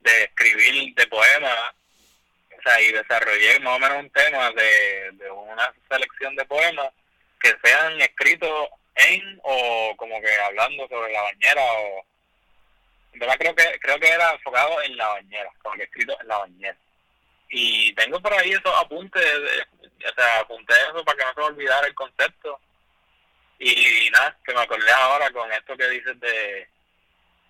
de 0.00 0.24
escribir 0.24 0.94
de 0.94 1.06
poemas, 1.06 1.74
o 2.58 2.62
sea, 2.62 2.80
y 2.80 2.92
desarrollé 2.92 3.60
más 3.60 3.76
o 3.76 3.78
menos 3.78 3.98
un 3.98 4.10
tema 4.10 4.50
de, 4.52 5.10
de 5.12 5.30
una 5.30 5.72
selección 5.90 6.36
de 6.36 6.44
poemas 6.44 6.90
que 7.40 7.54
sean 7.62 8.00
escritos 8.00 8.68
en 8.94 9.40
o 9.42 9.94
como 9.96 10.20
que 10.20 10.34
hablando 10.40 10.88
sobre 10.88 11.12
la 11.12 11.22
bañera 11.22 11.62
o 11.62 12.06
verdad 13.12 13.36
creo 13.38 13.54
que 13.54 13.78
creo 13.80 14.00
que 14.00 14.08
era 14.08 14.32
enfocado 14.32 14.82
en 14.82 14.96
la 14.96 15.08
bañera, 15.08 15.50
como 15.62 15.76
que 15.76 15.84
escrito 15.84 16.18
en 16.20 16.28
la 16.28 16.38
bañera 16.38 16.76
y 17.50 17.94
tengo 17.94 18.20
por 18.20 18.32
ahí 18.32 18.50
esos 18.50 18.72
apuntes, 18.78 19.24
o 19.24 20.14
sea, 20.14 20.40
apunté 20.40 20.74
eso 20.90 21.04
para 21.04 21.18
que 21.18 21.24
no 21.24 21.34
se 21.34 21.40
me 21.40 21.46
olvidara 21.46 21.86
el 21.86 21.94
concepto. 21.94 22.60
Y 23.58 24.10
nada, 24.12 24.36
que 24.44 24.52
me 24.52 24.60
acordé 24.60 24.90
ahora 24.92 25.30
con 25.30 25.50
esto 25.50 25.76
que 25.76 25.88
dices 25.88 26.20
de, 26.20 26.68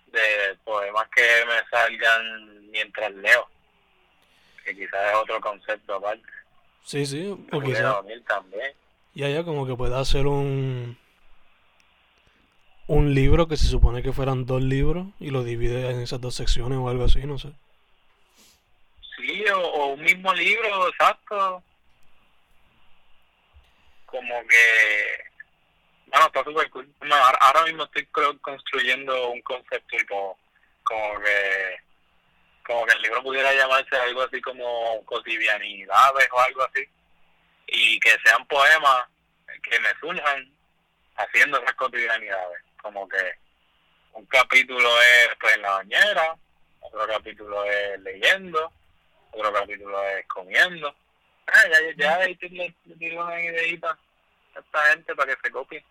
de 0.07 0.55
poemas 0.63 1.07
que 1.13 1.45
me 1.45 1.67
salgan 1.69 2.71
mientras 2.71 3.11
leo, 3.11 3.49
que 4.63 4.73
quizás 4.75 5.11
es 5.11 5.15
otro 5.15 5.41
concepto 5.41 5.95
aparte. 5.95 6.27
Sí, 6.83 7.05
sí, 7.05 7.27
o 7.51 7.61
quizás. 7.61 7.95
Ya, 9.13 9.29
ya, 9.29 9.43
como 9.43 9.67
que 9.67 9.75
pueda 9.75 9.99
hacer 9.99 10.27
un 10.27 10.97
un 12.87 13.13
libro 13.13 13.47
que 13.49 13.57
se 13.57 13.67
supone 13.67 14.01
que 14.01 14.13
fueran 14.13 14.45
dos 14.45 14.61
libros 14.61 15.07
y 15.19 15.29
lo 15.29 15.43
divide 15.43 15.91
en 15.91 15.99
esas 15.99 16.21
dos 16.21 16.35
secciones 16.35 16.79
o 16.79 16.87
algo 16.89 17.03
así, 17.03 17.19
no 17.25 17.37
sé. 17.37 17.49
Sí, 19.17 19.43
o, 19.49 19.87
un 19.87 20.01
mismo 20.01 20.33
libro, 20.33 20.89
exacto. 20.89 21.63
Como 24.05 24.47
que, 24.47 25.23
bueno, 26.05 26.27
está 26.27 26.43
súper 26.43 26.69
cool. 26.69 26.93
ahora 27.39 27.65
mismo 27.65 27.83
estoy 27.83 28.05
construyendo 28.41 29.29
un 29.29 29.41
concepto 29.41 29.95
y 29.95 30.05
como, 30.05 30.37
que, 31.23 31.77
como 32.65 32.85
que 32.85 32.93
el 32.93 33.01
libro 33.01 33.23
pudiera 33.23 33.53
llamarse 33.53 33.95
algo 33.97 34.21
así 34.21 34.39
como 34.41 35.03
cotidianidades 35.05 36.29
o 36.31 36.39
algo 36.39 36.63
así. 36.63 36.87
Y 37.67 37.99
que 37.99 38.11
sean 38.23 38.45
poemas 38.45 39.07
que 39.63 39.79
me 39.79 39.89
surjan 39.99 40.51
haciendo 41.17 41.59
esas 41.59 41.73
cotidianidades. 41.73 42.61
Como 42.81 43.09
que 43.09 43.33
un 44.13 44.25
capítulo 44.27 45.01
es 45.01 45.29
pues 45.39 45.55
en 45.55 45.61
la 45.63 45.71
bañera, 45.71 46.35
otro 46.79 47.07
capítulo 47.07 47.65
es 47.65 47.99
leyendo, 48.01 48.71
otro 49.37 49.53
capítulo 49.53 50.03
es 50.09 50.27
comiendo. 50.27 50.93
Ah, 51.47 51.63
ya, 51.71 51.79
ya 51.95 52.17
ahí 52.17 52.37
le, 52.41 52.75
le 52.97 53.19
una 53.19 53.41
ideita 53.41 53.97
a 54.55 54.59
esta 54.59 54.81
gente 54.91 55.15
para 55.15 55.33
que 55.33 55.41
se 55.41 55.51
copie. 55.51 55.83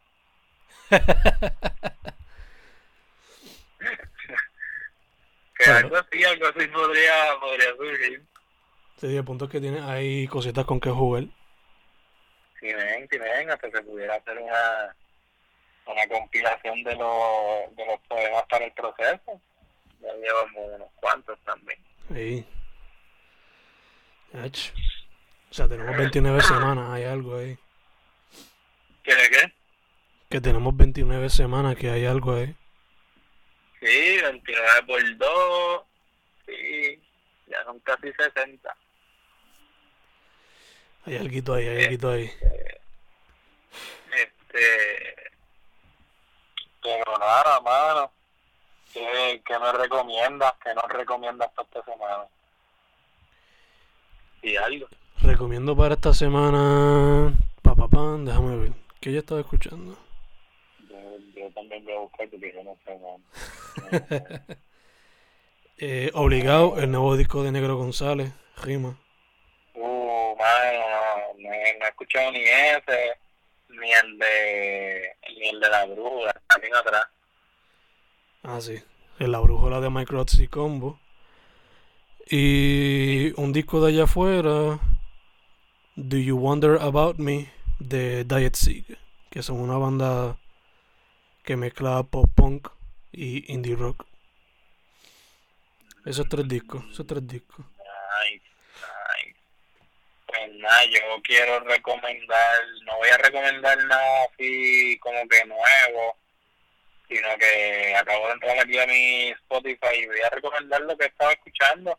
que 5.57 5.65
algo 5.71 5.97
así, 5.97 6.23
algo 6.25 6.47
así 6.49 6.67
podría, 6.69 7.41
podría 7.41 7.75
surgir. 7.77 8.23
Sí, 9.01 9.17
el 9.17 9.25
punto 9.25 9.47
es 9.47 9.51
que 9.51 9.61
tiene, 9.61 9.81
hay 9.81 10.27
cositas 10.27 10.65
con 10.65 10.81
que 10.81 10.91
jugar. 10.91 11.25
Si 12.61 12.73
ven, 12.73 13.09
si 13.11 13.19
ven, 13.19 13.51
hasta 13.51 13.71
se 13.71 13.83
pudiera 13.83 14.15
hacer 14.17 14.39
una, 14.39 14.97
una 15.87 16.09
compilación 16.09 16.83
de 16.83 16.97
los, 16.97 17.77
de 17.77 17.87
los 17.87 18.01
poemas 18.09 18.45
para 18.49 18.65
el 18.65 18.73
proceso. 18.73 19.41
Ya 20.01 20.13
llevamos 20.15 20.75
unos 20.75 20.89
cuantos 20.97 21.39
también. 21.45 21.79
Sí. 22.13 22.45
O 24.35 25.55
sea, 25.55 25.69
tenemos 25.69 25.97
29 25.97 26.43
semanas, 26.43 26.91
hay 26.91 27.05
algo 27.05 27.37
ahí. 27.37 27.57
¿Qué 29.03 29.15
de 29.15 29.31
qué? 29.31 29.53
Que 30.29 30.41
tenemos 30.41 30.77
29 30.77 31.31
semanas, 31.31 31.77
que 31.77 31.91
hay 31.91 32.05
algo 32.05 32.35
ahí. 32.35 32.55
Sí, 33.81 34.21
29 34.21 34.83
por 34.87 35.17
2. 35.17 35.83
Sí, 36.47 37.03
ya 37.47 37.65
son 37.65 37.79
casi 37.81 38.13
60. 38.13 38.77
Hay 41.07 41.17
algo 41.17 41.55
ahí, 41.55 41.69
hay 41.69 41.85
algo 41.85 42.09
ahí. 42.11 42.31
Este. 44.13 45.15
Pero 46.83 47.19
nada, 47.19 47.61
mano. 47.61 48.13
¿Qué, 48.93 49.43
¿Qué 49.47 49.59
me 49.59 49.73
recomiendas? 49.73 50.55
¿Qué 50.63 50.75
nos 50.75 50.89
recomiendas 50.89 51.51
para 51.53 51.69
esta 51.69 51.93
semana? 51.93 52.25
Algo. 54.55 54.87
Recomiendo 55.23 55.77
para 55.77 55.95
esta 55.95 56.15
semana. 56.15 57.35
Papá, 57.63 57.89
pan, 57.89 58.25
déjame 58.25 58.57
ver. 58.57 58.73
¿Qué 59.01 59.13
yo 59.13 59.19
estaba 59.19 59.41
escuchando? 59.41 59.97
Yo, 61.35 61.51
también 61.55 61.85
voy 61.85 61.95
a 61.95 61.99
buscar 61.99 62.29
porque 62.29 62.53
yo 62.55 62.63
no 62.63 62.77
sé, 62.85 62.97
eh, 65.79 66.11
obligado, 66.15 66.79
el 66.79 66.91
nuevo 66.91 67.17
disco 67.17 67.43
de 67.43 67.53
Negro 67.53 67.77
González, 67.77 68.33
Rima. 68.63 68.99
Uh, 69.75 70.37
mano, 70.37 70.85
no, 71.39 71.53
he 71.53 71.89
escuchado 71.89 72.33
ni 72.33 72.41
ese, 72.41 73.13
ni 73.69 73.93
el 73.93 74.19
de, 74.19 75.17
ni 75.39 75.49
el 75.49 75.61
de 75.61 75.69
la 75.69 75.85
bruja, 75.85 76.33
también 76.49 76.75
atrás. 76.75 77.07
Ah, 78.43 78.61
sí, 78.61 78.83
en 79.19 79.33
la 79.33 79.41
brújula 79.41 79.81
de 79.81 79.91
Microts 79.91 80.39
y 80.39 80.49
Combo. 80.49 80.99
Y 82.29 83.33
un 83.41 83.53
disco 83.53 83.81
de 83.81 83.93
allá 83.93 84.05
afuera, 84.05 84.81
Do 85.95 86.17
You 86.17 86.37
Wonder 86.37 86.79
About 86.81 87.19
Me 87.19 87.53
de 87.79 88.25
Diet 88.25 88.57
Sieg, 88.57 88.99
que 89.31 89.45
son 89.45 89.61
una 89.61 89.79
banda 89.79 90.37
que 91.45 91.55
mezcla 91.55 92.03
pop 92.03 92.29
punk 92.35 92.67
y 93.13 93.53
indie 93.53 93.77
rock. 93.77 94.05
Esos 96.05 96.29
tres 96.29 96.49
discos, 96.49 96.85
esos 96.91 97.07
tres 97.07 97.25
discos. 97.29 97.65
Pues 100.27 100.53
nada, 100.55 100.85
yo 100.87 100.99
quiero 101.23 101.61
recomendar, 101.61 102.61
no 102.87 102.97
voy 102.97 103.09
a 103.09 103.19
recomendar 103.19 103.79
nada 103.85 104.25
así 104.25 104.99
como 104.99 105.29
que 105.29 105.45
nuevo, 105.45 106.17
sino 107.09 107.29
que 107.39 107.95
acabo 107.95 108.27
de 108.27 108.33
entrar 108.33 108.59
aquí 108.59 108.79
a 108.81 108.87
mi 108.89 109.29
Spotify 109.29 109.95
y 110.03 110.07
voy 110.07 110.21
a 110.23 110.31
recomendar 110.31 110.81
lo 110.81 110.99
que 110.99 111.07
estaba 111.07 111.31
escuchando. 111.31 111.97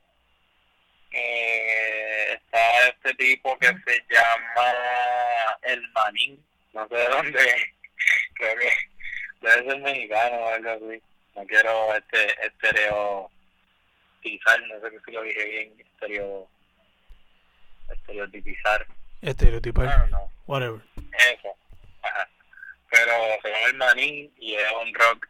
Eh, 1.19 2.33
está 2.33 2.87
este 2.89 3.13
tipo 3.15 3.57
que 3.57 3.65
se 3.67 4.05
llama 4.09 4.73
El 5.63 5.81
Manín, 5.93 6.45
no 6.73 6.87
sé 6.87 6.95
de 6.95 7.07
dónde, 7.07 7.39
creo 8.35 8.55
que 8.59 8.71
debe 9.41 9.69
ser 9.71 9.79
mexicano 9.79 10.35
o 10.37 10.47
algo 10.49 10.69
así. 10.71 11.01
No 11.35 11.43
quiero 11.45 11.95
este 11.95 12.45
estereotipar, 12.45 13.31
no 14.67 14.79
sé 14.81 14.89
si 15.05 15.11
lo 15.11 15.21
dije 15.23 15.45
bien, 15.45 15.73
estereo, 15.79 16.47
estereotipizar. 17.91 18.85
Estereotipar, 19.21 19.85
No, 19.85 20.07
no, 20.19 20.31
whatever. 20.45 20.81
eso. 21.17 21.55
Ajá. 22.03 22.29
Pero 22.91 23.11
se 23.41 23.49
llama 23.49 23.65
El 23.67 23.73
Manín 23.75 24.33
y 24.39 24.53
es 24.55 24.71
un 24.83 24.93
rock 24.93 25.27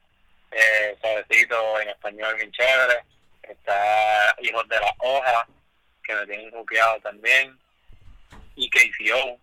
eh, 0.52 0.98
suavecito 1.02 1.80
en 1.82 1.90
español 1.90 2.36
bien 2.36 2.52
chévere. 2.52 3.04
Está 3.44 4.36
Hijos 4.42 4.68
de 4.68 4.76
la 4.80 4.94
Hoja, 5.00 5.48
que 6.08 6.16
me 6.16 6.26
tienen 6.26 6.52
buqueado 6.52 7.00
también. 7.02 7.58
Y 8.56 8.70
KCO. 8.70 9.40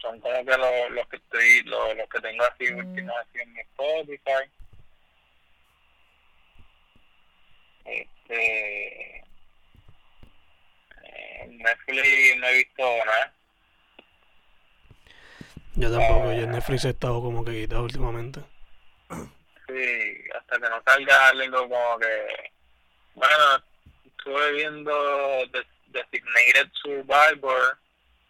Son 0.00 0.20
como 0.20 0.44
que 0.44 0.56
los, 0.58 0.90
los 0.90 1.08
que 1.08 1.16
estoy, 1.16 1.62
los, 1.62 1.96
los 1.96 2.08
que 2.08 2.20
tengo 2.20 2.44
así 2.44 2.72
últimos 2.72 3.14
así 3.16 3.38
en 3.38 3.52
mi 3.52 3.60
Spotify. 3.60 4.50
Este 7.84 9.16
eh, 11.04 11.46
Netflix 11.48 12.36
no 12.38 12.46
he 12.48 12.56
visto 12.56 12.82
nada. 13.06 13.32
Yo 15.74 15.90
tampoco, 15.90 16.32
yo 16.32 16.42
en 16.42 16.50
Netflix 16.50 16.84
he 16.84 16.90
estado 16.90 17.22
como 17.22 17.44
que 17.44 17.52
quitado 17.52 17.84
últimamente. 17.84 18.40
Sí, 19.68 20.24
hasta 20.34 20.58
que 20.58 20.68
no 20.68 20.82
salga 20.84 21.28
algo 21.28 21.68
como 21.68 21.98
que... 21.98 22.52
Bueno, 23.14 23.64
estuve 24.04 24.52
viendo 24.52 24.92
The 25.50 25.71
Designated 25.92 26.70
Survivor, 26.82 27.78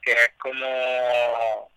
que 0.02 0.12
es 0.12 0.30
como 0.38 1.70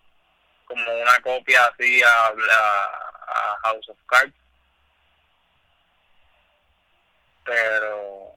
como 0.66 0.82
una 1.00 1.16
copia 1.22 1.64
así 1.66 2.02
a, 2.02 2.26
a- 2.26 3.12
a 3.28 3.58
House 3.62 3.88
of 3.88 3.98
Cards. 4.08 4.34
Pero, 7.44 8.34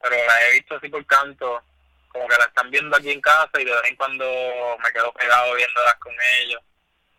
pero 0.00 0.16
la 0.26 0.42
he 0.46 0.52
visto 0.52 0.76
así 0.76 0.88
por 0.88 1.04
canto, 1.06 1.60
como 2.08 2.28
que 2.28 2.36
la 2.36 2.44
están 2.44 2.70
viendo 2.70 2.96
aquí 2.96 3.10
en 3.10 3.20
casa 3.20 3.50
y 3.60 3.64
de 3.64 3.72
vez 3.72 3.82
en 3.88 3.96
cuando 3.96 4.24
me 4.82 4.92
quedo 4.92 5.12
pegado 5.14 5.54
viéndolas 5.54 5.94
con 5.96 6.14
ellos. 6.40 6.60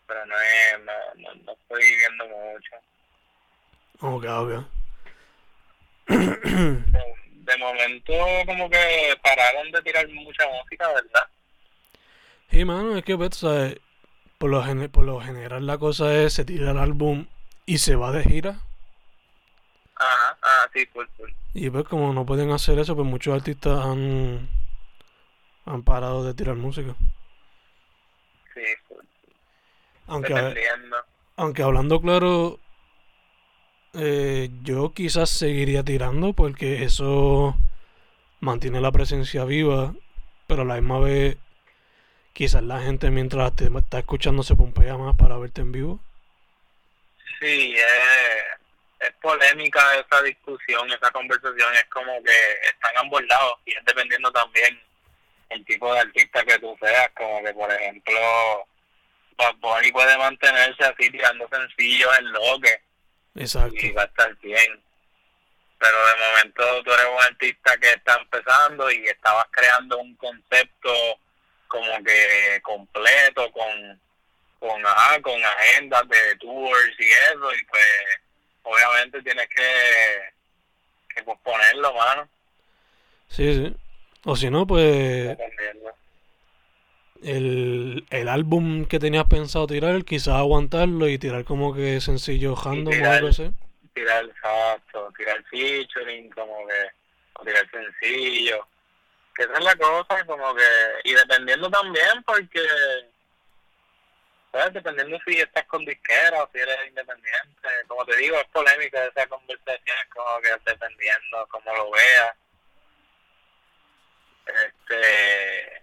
Pero 0.08 0.25
no, 0.25 0.40
es, 0.40 0.80
no, 0.84 0.94
no, 1.16 1.36
no 1.44 1.52
estoy 1.54 1.96
viendo 1.98 2.25
mucho. 2.28 2.75
Ok, 4.00 4.25
ok. 4.25 4.66
de, 7.46 7.58
momento 7.58 8.14
como 8.46 8.70
que 8.70 9.16
pararon 9.24 9.72
de 9.72 9.82
tirar 9.82 10.08
mucha 10.10 10.44
música, 10.50 10.88
¿verdad? 10.90 11.28
Sí, 12.50 12.66
mano, 12.66 12.96
es 12.98 13.04
que, 13.04 13.18
pues, 13.18 13.36
¿sabes? 13.36 13.80
Por 14.38 14.50
lo, 14.52 14.64
gene- 14.64 14.90
por 14.90 15.04
lo 15.06 15.20
general 15.22 15.66
la 15.66 15.78
cosa 15.78 16.14
es, 16.14 16.34
se 16.34 16.46
tira 16.46 16.72
el 16.72 16.78
álbum 16.78 17.26
y 17.66 17.78
se 17.80 17.96
va 17.96 18.12
de 18.12 18.24
gira. 18.24 18.60
Ajá, 19.96 20.38
ah, 20.42 20.70
sí, 20.74 20.86
full, 20.88 21.06
full. 21.18 21.32
Y 21.54 21.70
pues 21.70 21.86
como 21.86 22.14
no 22.14 22.26
pueden 22.26 22.52
hacer 22.52 22.80
eso, 22.80 22.96
pues 22.96 23.08
muchos 23.08 23.36
artistas 23.36 23.86
han, 23.86 24.50
han 25.65 25.84
parado 25.84 26.24
de 26.24 26.34
tirar 26.34 26.56
música. 26.56 26.96
Sí, 28.54 28.62
full. 28.88 29.04
Aunque, 30.08 30.34
aunque 31.38 31.63
hablando 31.63 32.02
claro, 32.02 32.60
eh, 33.93 34.49
yo 34.63 34.91
quizás 34.93 35.29
seguiría 35.29 35.84
tirando 35.84 36.34
porque 36.34 36.84
eso 36.84 37.56
mantiene 38.39 38.82
la 38.82 38.91
presencia 38.91 39.45
viva, 39.45 39.93
pero 40.47 40.63
a 40.63 40.65
la 40.65 40.75
misma 40.75 40.99
vez 40.99 41.38
quizás 42.34 42.63
la 42.63 42.82
gente 42.82 43.12
mientras 43.12 43.56
te 43.56 43.65
está 43.65 43.99
escuchando 43.99 44.43
se 44.43 44.56
pompea 44.56 44.97
más 44.97 45.15
para 45.15 45.38
verte 45.38 45.62
en 45.62 45.71
vivo. 45.71 45.99
Sí, 47.39 47.75
es, 47.75 49.08
es 49.08 49.13
polémica 49.21 49.79
esa 49.95 50.21
discusión, 50.23 50.91
esa 50.91 51.12
conversación, 51.12 51.73
es 51.75 51.86
como 51.86 52.12
que 52.23 52.36
están 52.73 52.97
ambos 52.97 53.23
lados 53.25 53.56
y 53.65 53.71
es 53.73 53.86
dependiendo 53.86 54.32
también 54.32 54.82
el 55.49 55.63
tipo 55.65 55.93
de 55.93 55.99
artista 55.99 56.43
que 56.43 56.58
tú 56.58 56.75
seas, 56.82 57.10
como 57.15 57.43
que 57.43 57.53
por 57.53 57.71
ejemplo 57.71 58.15
Bad 59.38 59.56
Bunny 59.58 59.91
puede 59.91 60.17
mantenerse 60.17 60.84
así 60.84 61.10
tirando 61.12 61.47
sencillos 61.49 62.10
en 62.19 62.32
lo 62.32 62.60
que 62.60 62.82
Exacto. 63.36 63.76
y 63.76 63.91
va 63.91 64.04
a 64.04 64.06
estar 64.06 64.36
bien. 64.39 64.82
Pero 65.80 65.98
de 65.98 66.26
momento 66.26 66.84
tú 66.84 66.93
eres 66.93 67.06
un 67.06 67.24
artista 67.24 67.78
que 67.78 67.89
está 67.89 68.17
empezando 68.17 68.91
y 68.91 69.06
estabas 69.06 69.46
creando 69.52 69.98
un 69.98 70.15
concepto 70.15 70.93
como 71.67 72.04
que 72.04 72.62
completo 72.62 73.52
con 73.52 74.00
con 74.60 74.86
ajá, 74.86 75.22
con 75.22 75.43
agendas 75.43 76.08
de 76.08 76.36
tours 76.38 76.96
y 77.00 77.12
eso 77.12 77.54
y 77.54 77.65
pues 77.65 77.86
obviamente 78.63 79.22
tienes 79.22 79.48
que 79.50 80.34
que 81.15 81.24
posponerlo, 81.24 81.93
mano, 81.93 82.30
Sí, 83.30 83.54
sí. 83.56 83.76
O 84.26 84.36
si 84.36 84.50
no, 84.50 84.65
pues 84.65 85.28
dependiendo. 85.28 85.91
El, 87.24 88.06
el 88.10 88.28
álbum 88.28 88.86
que 88.86 89.00
tenías 89.00 89.26
pensado 89.26 89.68
tirar, 89.68 90.04
quizás 90.04 90.36
aguantarlo 90.36 91.08
y 91.08 91.18
tirar 91.18 91.44
como 91.46 91.74
que 91.74 92.00
sencillo 92.02 92.56
random 92.56 92.94
o 92.94 92.98
tirar- 92.98 93.14
algo 93.16 93.28
así. 93.30 93.52
Tirar 93.94 94.26
exacto, 94.26 95.14
tirar 95.18 95.44
featuring, 95.52 96.30
como 96.32 96.68
que, 96.68 96.74
o 97.40 97.44
tirar 97.46 97.70
sencillo. 97.70 98.68
Que 99.36 99.44
esa 99.44 99.54
es 99.54 99.64
la 99.64 99.76
cosa, 99.76 100.26
como 100.26 100.54
que, 100.56 100.64
y 101.04 101.14
dependiendo 101.14 101.70
también, 101.70 102.24
porque, 102.26 102.62
¿sabes? 104.52 104.74
Dependiendo 104.74 105.20
si 105.26 105.40
estás 105.40 105.66
con 105.66 105.86
disquera 105.86 106.44
o 106.44 106.50
si 106.52 106.60
eres 106.60 106.78
independiente. 106.88 107.68
Como 107.88 108.06
te 108.06 108.16
digo, 108.18 108.36
es 108.38 108.48
polémica 108.52 109.06
esa 109.06 109.28
conversación, 109.28 109.98
como 110.14 110.40
que 110.42 110.50
dependiendo 110.72 111.48
cómo 111.50 111.74
lo 111.76 111.92
veas. 111.92 112.36
Este, 114.46 115.83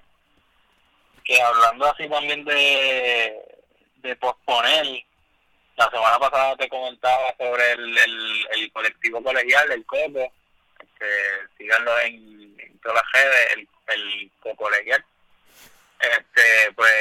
que 1.31 1.41
hablando 1.41 1.87
así 1.87 2.09
también 2.09 2.45
de, 2.45 3.41
de 3.99 4.17
posponer, 4.17 4.85
la 5.77 5.89
semana 5.89 6.19
pasada 6.19 6.57
te 6.57 6.69
comentaba 6.69 7.33
sobre 7.39 7.71
el, 7.71 7.99
el, 7.99 8.47
el 8.57 8.73
colectivo 8.73 9.23
colegial, 9.23 9.71
el 9.71 9.87
COCO, 9.87 10.33
que 10.99 11.65
en, 12.05 12.57
en 12.59 12.79
todas 12.81 12.97
las 12.97 13.13
redes, 13.13 13.53
el, 13.55 13.69
el 13.87 14.57
colegial. 14.57 15.05
Este, 16.01 16.73
pues 16.73 16.93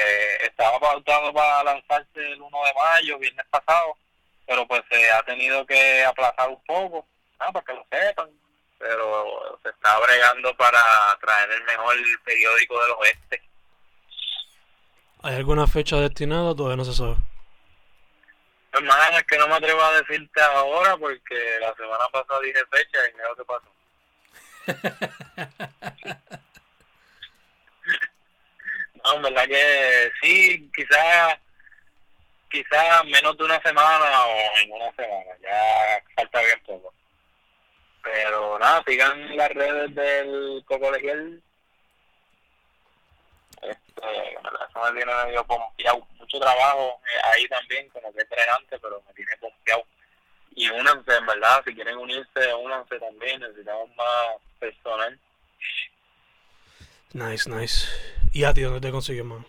estaba 0.41 0.79
pautado 0.79 1.33
para 1.33 1.63
lanzarse 1.63 2.31
el 2.31 2.39
1 2.39 2.65
de 2.65 2.73
mayo, 2.75 3.17
viernes 3.17 3.45
pasado, 3.49 3.97
pero 4.45 4.67
pues 4.67 4.83
se 4.91 5.09
ha 5.09 5.23
tenido 5.23 5.65
que 5.65 6.03
aplazar 6.03 6.49
un 6.49 6.63
poco, 6.65 7.07
¿no? 7.39 7.51
para 7.51 7.65
que 7.65 7.73
lo 7.73 7.85
sepan. 7.89 8.29
Pero 8.77 9.59
se 9.63 9.69
está 9.69 9.99
bregando 9.99 10.55
para 10.55 10.79
traer 11.19 11.51
el 11.51 11.63
mejor 11.63 11.95
periódico 12.23 12.79
del 12.81 12.91
oeste. 12.91 13.48
¿Hay 15.21 15.36
alguna 15.36 15.67
fecha 15.67 15.97
destinada? 15.97 16.55
Todavía 16.55 16.77
no 16.77 16.86
se 16.86 16.93
sabe. 16.93 17.15
Hermano, 18.71 19.17
es 19.17 19.23
que 19.23 19.38
no 19.38 19.47
me 19.47 19.55
atrevo 19.55 19.82
a 19.82 20.01
decirte 20.01 20.41
ahora 20.41 20.95
porque 20.97 21.36
la 21.60 21.73
semana 21.75 22.05
pasada 22.12 22.39
dije 22.41 22.60
fecha 22.71 22.99
y 23.10 23.13
mira 23.13 23.29
lo 23.29 23.36
que 23.36 23.45
pasó. 23.45 23.69
No, 29.01 29.15
en 29.15 29.21
verdad 29.21 29.47
que 29.47 30.12
sí, 30.21 30.69
quizás 30.75 31.39
quizás 32.51 33.05
menos 33.05 33.38
de 33.38 33.43
una 33.45 33.62
semana 33.62 34.25
o 34.25 34.58
en 34.62 34.71
una 34.71 34.91
semana, 34.93 35.32
ya 35.41 36.03
falta 36.15 36.41
bien 36.41 36.62
poco. 36.65 36.93
Pero 38.03 38.60
nada, 38.60 38.84
sigan 38.86 39.38
las 39.38 39.49
redes 39.51 39.95
del 39.95 40.63
colegial. 40.67 41.41
Este, 43.61 44.35
en 44.35 44.43
verdad, 44.43 44.67
eso 44.69 44.79
me 44.81 44.91
tiene 44.91 45.25
medio 45.25 45.45
pompeado. 45.45 46.07
Mucho 46.17 46.39
trabajo 46.39 47.01
eh, 47.13 47.21
ahí 47.25 47.47
también, 47.47 47.89
como 47.89 48.13
que 48.13 48.21
es 48.21 48.29
drenante, 48.29 48.79
pero 48.79 49.01
me 49.07 49.13
tiene 49.13 49.35
pompeado. 49.37 49.83
Y 50.55 50.69
únanse, 50.69 51.15
en 51.15 51.25
verdad, 51.25 51.63
si 51.65 51.73
quieren 51.73 51.97
unirse, 51.97 52.53
únanse 52.53 52.99
también, 52.99 53.39
necesitamos 53.39 53.89
más 53.95 54.35
personal. 54.59 55.19
Nice, 57.13 57.49
nice. 57.49 57.87
¿Y 58.33 58.43
a 58.43 58.53
ti 58.53 58.61
dónde 58.61 58.81
te 58.81 58.91
consigues, 58.91 59.25
man? 59.25 59.45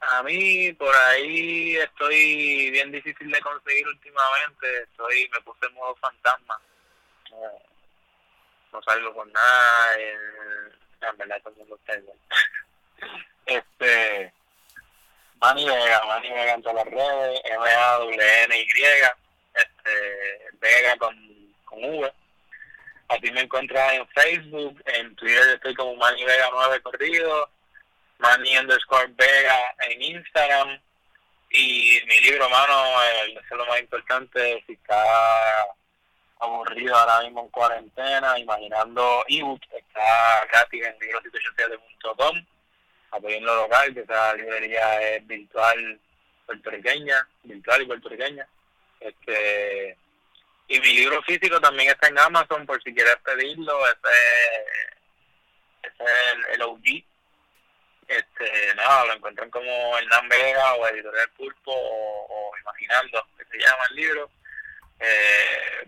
A 0.00 0.22
mí 0.22 0.72
por 0.74 0.94
ahí 0.94 1.76
estoy 1.76 2.70
bien 2.70 2.92
difícil 2.92 3.30
de 3.30 3.40
conseguir 3.40 3.86
últimamente. 3.86 4.82
Estoy, 4.82 5.28
me 5.32 5.40
puse 5.40 5.66
en 5.66 5.74
modo 5.74 5.94
fantasma. 5.96 6.60
No, 8.72 8.82
salgo 8.82 9.14
con 9.14 9.32
nada. 9.32 9.96
En 11.10 11.16
verdad 11.18 11.40
todo 11.42 11.52
el 11.52 11.58
mundo 11.58 11.76
está 11.76 11.98
igual. 11.98 12.18
este, 13.46 14.32
Manny 15.40 15.64
Vega, 15.64 16.02
Manny 16.06 16.28
Vega 16.30 16.54
en 16.54 16.62
todas 16.62 16.84
las 16.84 16.94
redes, 16.94 17.40
M-A-W-N-Y, 17.44 18.82
este, 19.54 20.56
Vega 20.60 20.96
con, 20.96 21.54
con 21.64 21.84
V. 21.84 22.12
Así 23.08 23.30
me 23.32 23.42
encuentras 23.42 23.92
en 23.92 24.08
Facebook, 24.08 24.82
en 24.86 25.14
Twitter 25.16 25.54
estoy 25.54 25.74
como 25.74 25.94
Manny 25.96 26.24
Vega 26.24 26.48
9 26.52 26.80
corrido 26.82 27.50
Manny 28.18 28.56
underscore 28.58 29.08
Vega 29.16 29.74
en 29.88 30.02
Instagram. 30.02 30.80
Y 31.50 32.00
mi 32.06 32.20
libro, 32.20 32.48
mano, 32.50 33.02
es 33.02 33.50
lo 33.50 33.66
más 33.66 33.80
importante, 33.80 34.62
si 34.66 34.72
está 34.72 35.04
aburrido 36.40 36.94
ahora 36.94 37.22
mismo 37.22 37.42
en 37.42 37.48
cuarentena, 37.48 38.38
imaginando 38.38 39.24
ebook, 39.28 39.60
está 39.70 40.46
gratis 40.50 40.84
en 40.84 40.98
libros787.com, 40.98 42.44
apoyen 43.12 43.44
lo 43.44 43.54
local, 43.56 43.94
que 43.94 44.00
esa 44.00 44.34
librería 44.34 45.14
es 45.14 45.26
virtual 45.26 46.00
puertorriqueña, 46.46 47.28
virtual 47.42 47.82
y 47.82 47.86
puertorriqueña. 47.86 48.48
Este, 49.00 49.96
y 50.68 50.80
mi 50.80 50.94
libro 50.94 51.22
físico 51.22 51.60
también 51.60 51.90
está 51.90 52.08
en 52.08 52.18
Amazon 52.18 52.66
por 52.66 52.82
si 52.82 52.94
quieres 52.94 53.16
pedirlo, 53.24 53.86
ese, 53.86 54.08
ese 55.82 56.04
es 56.04 56.34
el, 56.34 56.54
el 56.54 56.62
OG 56.62 57.04
este, 58.08 58.74
nada, 58.74 59.06
lo 59.06 59.14
encuentran 59.14 59.50
como 59.50 59.98
Hernán 59.98 60.28
Vega 60.28 60.74
o 60.74 60.86
Editorial 60.88 61.30
Pulpo 61.36 61.72
o, 61.72 62.52
Imaginando, 62.60 63.26
que 63.38 63.44
se 63.44 63.58
llama 63.58 63.84
el 63.90 63.96
libro. 63.96 64.30
Eh, 65.00 65.83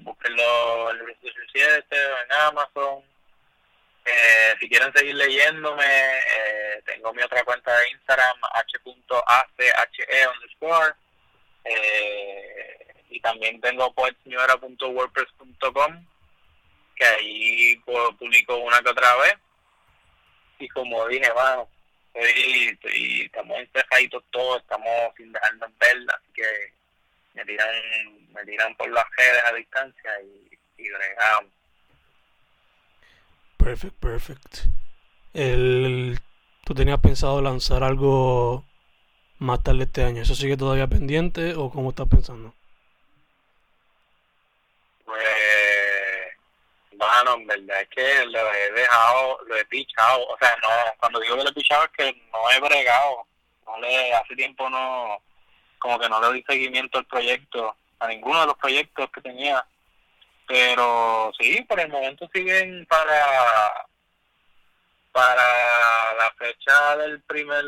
7 1.56 1.86
o 1.90 2.22
en 2.22 2.32
Amazon. 2.32 3.02
Eh, 4.04 4.54
si 4.60 4.68
quieren 4.68 4.92
seguir 4.92 5.14
leyéndome, 5.14 5.84
eh, 5.84 6.82
tengo 6.84 7.14
mi 7.14 7.22
otra 7.22 7.42
cuenta 7.44 7.74
de 7.76 7.88
Instagram, 7.90 8.36
h.ache 8.54 10.06
underscore. 10.34 10.94
Eh, 11.64 12.86
y 13.10 13.20
también 13.20 13.60
tengo 13.60 13.92
poetsnuera.wordpress.com, 13.94 16.06
que 16.94 17.04
ahí 17.04 17.76
publico 18.18 18.56
una 18.58 18.80
que 18.82 18.90
otra 18.90 19.16
vez. 19.16 19.34
Y 20.58 20.68
como 20.68 21.06
dije, 21.08 21.30
bueno, 21.32 21.68
estoy, 22.14 23.22
estamos 23.24 23.58
encejaditos 23.58 24.22
todos, 24.30 24.60
estamos 24.60 25.12
sin 25.16 25.32
dejarnos 25.32 25.70
ver, 25.78 25.96
así 26.14 26.32
que 26.34 26.72
me 27.34 27.44
tiran, 27.44 28.32
me 28.32 28.44
tiran 28.44 28.76
por 28.76 28.88
las 28.90 29.04
redes 29.16 29.42
a 29.46 29.52
distancia 29.54 30.20
y, 30.22 30.55
y 30.78 30.88
bregamos. 30.88 31.52
Perfect, 33.56 33.94
perfect. 33.96 34.58
El, 35.34 36.18
¿Tú 36.64 36.74
tenías 36.74 36.98
pensado 36.98 37.40
lanzar 37.40 37.84
algo 37.84 38.64
más 39.38 39.62
tarde 39.62 39.84
este 39.84 40.02
año? 40.02 40.22
¿Eso 40.22 40.34
sigue 40.34 40.56
todavía 40.56 40.86
pendiente 40.86 41.54
o 41.54 41.70
cómo 41.70 41.90
estás 41.90 42.08
pensando? 42.08 42.54
Bueno, 46.98 47.34
en 47.34 47.46
verdad 47.46 47.82
es 47.82 47.88
que 47.90 48.26
lo 48.26 48.52
he 48.52 48.72
dejado, 48.72 49.38
lo 49.46 49.56
he 49.56 49.64
pichado. 49.66 50.26
O 50.26 50.36
sea, 50.38 50.56
no, 50.62 50.68
cuando 50.98 51.20
digo 51.20 51.36
que 51.36 51.44
lo 51.44 51.50
he 51.50 51.54
pichado 51.54 51.84
es 51.84 51.90
que 51.90 52.22
no 52.32 52.50
he 52.50 52.60
bregado. 52.60 53.26
No 53.66 53.78
le, 53.80 54.14
hace 54.14 54.34
tiempo 54.34 54.68
no, 54.68 55.18
como 55.78 55.98
que 55.98 56.08
no 56.08 56.20
le 56.20 56.26
doy 56.26 56.44
seguimiento 56.48 56.98
al 56.98 57.06
proyecto, 57.06 57.76
a 58.00 58.08
ninguno 58.08 58.40
de 58.40 58.46
los 58.46 58.56
proyectos 58.56 59.08
que 59.12 59.20
tenía. 59.20 59.64
Pero 60.46 61.32
sí, 61.38 61.62
por 61.68 61.80
el 61.80 61.88
momento 61.88 62.28
siguen 62.32 62.86
para 62.86 63.86
para 65.16 66.14
la 66.18 66.30
fecha 66.36 66.96
del 66.98 67.22
primer, 67.22 67.64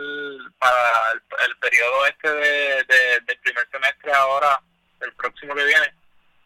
para 0.58 1.12
el, 1.46 1.56
periodo 1.56 2.06
este 2.06 2.30
de, 2.30 2.84
del 3.24 3.38
primer 3.38 3.66
semestre 3.70 4.12
ahora, 4.12 4.60
el 5.00 5.14
próximo 5.14 5.54
que 5.54 5.64
viene, 5.64 5.94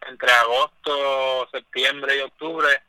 entre 0.06 0.30
agosto, 0.30 1.48
septiembre 1.50 2.18
y 2.18 2.20
octubre, 2.20 2.80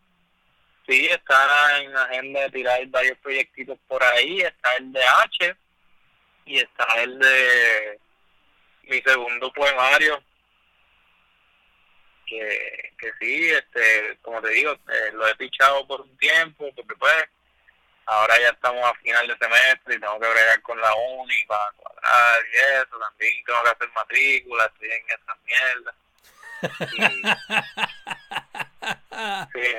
sí, 0.88 1.08
está 1.08 1.82
en 1.82 1.98
agenda 1.98 2.42
de 2.42 2.50
tirar 2.52 2.86
varios 2.90 3.18
proyectitos 3.18 3.80
por 3.88 4.04
ahí, 4.04 4.42
está 4.42 4.76
el 4.76 4.94
de 4.94 5.04
H 5.04 5.56
y 6.46 6.60
está 6.60 6.86
el 7.02 7.18
de 7.18 8.00
mi 8.84 9.02
segundo 9.02 9.52
poemario, 9.54 10.22
que, 12.26 12.94
que 12.98 13.12
sí, 13.20 13.50
este, 13.50 14.18
como 14.22 14.42
te 14.42 14.50
digo, 14.50 14.72
eh, 14.72 15.12
lo 15.14 15.28
he 15.28 15.36
pichado 15.36 15.86
por 15.88 16.02
un 16.02 16.18
tiempo, 16.18 16.70
porque 16.76 16.96
pues 16.96 17.26
ahora 18.06 18.40
ya 18.40 18.50
estamos 18.50 18.84
a 18.84 18.94
final 18.96 19.28
de 19.28 19.38
semestre 19.38 19.96
y 19.96 20.00
tengo 20.00 20.20
que 20.20 20.30
bregar 20.30 20.62
con 20.62 20.80
la 20.80 20.94
uni 20.94 21.46
para 21.48 21.72
cuadrar 21.74 22.46
y 22.52 22.56
eso, 22.56 23.00
también 23.00 23.44
tengo 23.46 23.64
que 23.64 23.70
hacer 23.70 23.90
matrícula, 23.96 24.66
estoy 24.66 24.92
en 24.92 25.06
esas 25.08 25.38
mierdas 25.46 25.96
sí, 29.54 29.76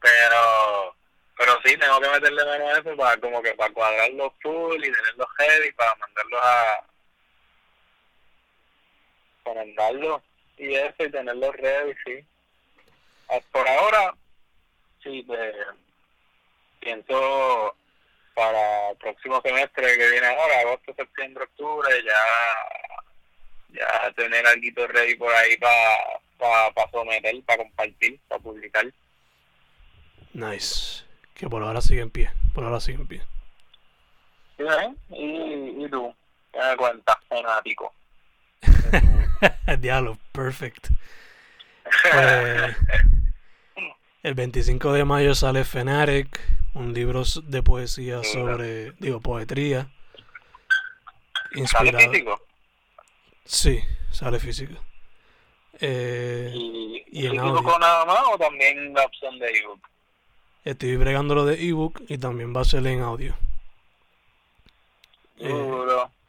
pero 0.00 0.94
pero 1.36 1.60
sí 1.64 1.76
tengo 1.78 2.00
que 2.00 2.08
meterle 2.10 2.44
mano 2.44 2.68
a 2.68 2.78
eso 2.78 2.96
para 2.96 3.20
como 3.20 3.42
que 3.42 3.54
para 3.54 3.72
cuadrar 3.72 4.10
los 4.10 4.32
full 4.42 4.84
y 4.84 4.92
tenerlos 4.92 5.28
heavy 5.38 5.72
para 5.72 5.94
mandarlos 5.96 6.40
a 6.42 6.84
para 9.44 9.64
mandarlos 9.64 10.22
y 10.56 10.74
eso 10.74 11.04
y 11.04 11.10
tenerlos 11.10 11.56
ready 11.56 11.94
sí 12.04 12.26
ah, 13.30 13.40
por 13.52 13.68
ahora 13.68 14.14
sí 15.02 15.22
pues, 15.26 15.54
pienso 16.80 17.76
para 18.34 18.90
el 18.90 18.96
próximo 18.98 19.40
semestre 19.42 19.96
que 19.96 20.10
viene 20.10 20.26
ahora 20.26 20.60
agosto 20.60 20.94
septiembre 20.94 21.44
octubre 21.44 21.88
ya 22.04 22.20
ya 23.70 24.12
tener 24.12 24.46
algo 24.46 24.86
ready 24.86 25.16
por 25.16 25.32
ahí 25.32 25.56
para 25.56 26.20
pa, 26.74 26.90
someter, 26.90 27.42
para 27.44 27.64
compartir, 27.64 28.20
para 28.28 28.40
publicar. 28.40 28.86
Nice. 30.32 31.04
Que 31.34 31.48
por 31.48 31.62
ahora 31.62 31.80
sigue 31.80 32.00
en 32.00 32.10
pie. 32.10 32.30
Por 32.54 32.64
ahora 32.64 32.80
sigue 32.80 32.98
en 32.98 33.06
pie. 33.06 33.22
¿eh? 34.58 34.94
¿Y, 35.10 35.84
y 35.84 35.88
tú? 35.88 36.14
¿Qué 36.52 36.58
me 36.60 36.76
cuentas, 36.76 37.16
fanático? 37.28 37.92
Diablo, 39.78 40.18
perfect. 40.32 40.88
Pues, 41.84 42.76
el 44.22 44.34
25 44.34 44.92
de 44.92 45.04
mayo 45.04 45.34
sale 45.34 45.64
Fanatic, 45.64 46.40
un 46.74 46.92
libro 46.94 47.22
de 47.44 47.62
poesía 47.62 48.22
sobre, 48.24 48.92
digo, 48.92 49.20
poetría. 49.20 49.88
Inspirado. 51.54 52.40
Sí, 53.44 53.80
sale 54.10 54.40
físico. 54.40 54.74
Eh, 55.80 56.50
¿Y, 56.54 57.04
y 57.10 57.26
en 57.26 57.38
audio. 57.38 57.78
nada 57.78 58.04
más 58.04 58.20
o 58.32 58.38
también 58.38 58.94
la 58.94 59.04
opción 59.04 59.38
de 59.38 59.50
ebook? 59.58 59.80
Estoy 60.64 60.96
bregando 60.96 61.34
lo 61.34 61.44
de 61.44 61.62
ebook 61.68 62.02
y 62.08 62.16
también 62.18 62.54
va 62.56 62.62
a 62.62 62.64
ser 62.64 62.86
en 62.86 63.02
audio. 63.02 63.34
Duro. 65.36 66.04
Eh, 66.04 66.23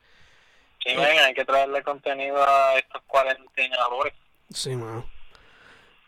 sí, 0.85 0.91
hay 0.91 1.33
que 1.33 1.45
traerle 1.45 1.83
contenido 1.83 2.37
a 2.37 2.77
estos 2.77 3.01
cuarentenadores. 3.07 4.13
Sí, 4.49 4.75
mano. 4.75 5.05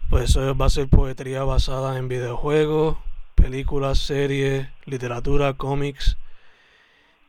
Pues 0.09 0.29
eso 0.29 0.55
va 0.55 0.67
a 0.67 0.69
ser 0.69 0.87
poetría 0.87 1.43
basada 1.43 1.97
en 1.97 2.07
videojuegos, 2.07 2.97
películas, 3.35 3.99
series, 3.99 4.67
literatura, 4.85 5.53
cómics 5.53 6.17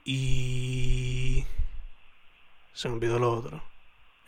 y... 0.04 1.44
Se 2.72 2.88
me 2.88 2.94
olvidó 2.94 3.18
lo 3.18 3.32
otro. 3.32 3.62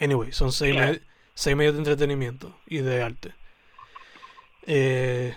Anyway, 0.01 0.33
son 0.33 0.51
seis, 0.51 0.75
medios 0.75 1.75
de 1.75 1.79
entretenimiento 1.79 2.59
y 2.67 2.79
de 2.79 3.03
arte. 3.03 3.35
Eh, 4.67 5.37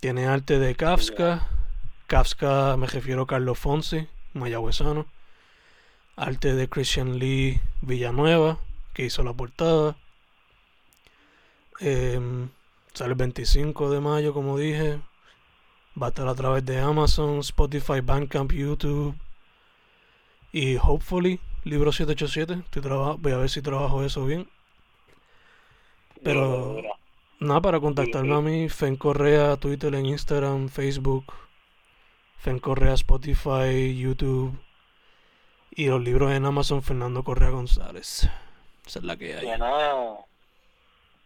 tiene 0.00 0.26
arte 0.26 0.58
de 0.58 0.74
Kafka. 0.74 1.46
Kafka 2.06 2.76
me 2.78 2.86
refiero 2.86 3.22
a 3.22 3.26
Carlos 3.26 3.58
Fonsi, 3.58 4.08
mayagüezano. 4.32 5.06
Arte 6.16 6.54
de 6.54 6.68
Christian 6.68 7.18
Lee 7.18 7.60
Villanueva, 7.80 8.58
que 8.92 9.04
hizo 9.04 9.22
la 9.22 9.32
portada. 9.32 9.96
Em, 11.80 12.48
sale 12.92 13.10
el 13.12 13.16
25 13.16 13.90
de 13.90 14.00
mayo, 14.00 14.32
como 14.32 14.58
dije. 14.58 15.00
Va 16.00 16.06
a 16.06 16.10
estar 16.10 16.28
a 16.28 16.34
través 16.34 16.64
de 16.64 16.80
Amazon, 16.80 17.38
Spotify, 17.40 18.00
Bandcamp, 18.00 18.52
YouTube. 18.52 19.14
Y 20.52 20.76
hopefully 20.76 21.40
Libro 21.64 21.92
787. 21.92 22.62
Estoy 22.64 22.82
voy 23.18 23.32
a 23.32 23.38
ver 23.38 23.48
si 23.48 23.62
trabajo 23.62 24.04
eso 24.04 24.26
bien. 24.26 24.46
Pero 26.22 26.76
nada, 27.40 27.60
para 27.60 27.80
contactarme 27.80 28.34
a 28.34 28.40
mí, 28.40 28.68
Fen 28.68 28.96
Correa, 28.96 29.56
Twitter, 29.56 29.94
en 29.94 30.06
Instagram, 30.06 30.68
Facebook, 30.68 31.32
Fen 32.38 32.58
Correa, 32.58 32.94
Spotify, 32.94 33.96
YouTube. 33.96 34.58
Y 35.76 35.86
los 35.88 36.00
libros 36.02 36.32
en 36.32 36.44
Amazon 36.46 36.82
Fernando 36.82 37.24
Correa 37.24 37.50
González. 37.50 38.28
Esa 38.86 38.98
es 38.98 39.04
la 39.04 39.16
que 39.16 39.34
hay. 39.34 39.40
Tiene 39.40 39.58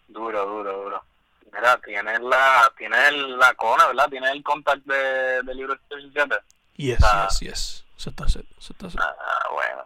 duro, 0.09 0.47
duro, 0.47 0.83
duro. 0.83 1.05
Mira, 1.53 1.79
tienes 1.85 2.21
la, 2.21 2.73
tienes 2.77 3.13
la 3.13 3.55
cona, 3.55 3.87
¿verdad? 3.89 4.09
Tienes 4.09 4.31
el 4.33 4.43
contact 4.43 4.85
de, 4.85 5.43
de 5.43 5.55
libro 5.55 5.77
17. 5.91 6.35
Yes, 6.77 6.99
Ah. 7.03 7.29
yes, 7.31 7.41
yes. 7.41 7.85
Se 7.97 8.11
está 8.11 8.29
set, 8.29 8.47
se 8.59 8.73
está 8.73 8.89
set. 8.91 9.01
Ah, 9.01 9.49
bueno. 9.53 9.85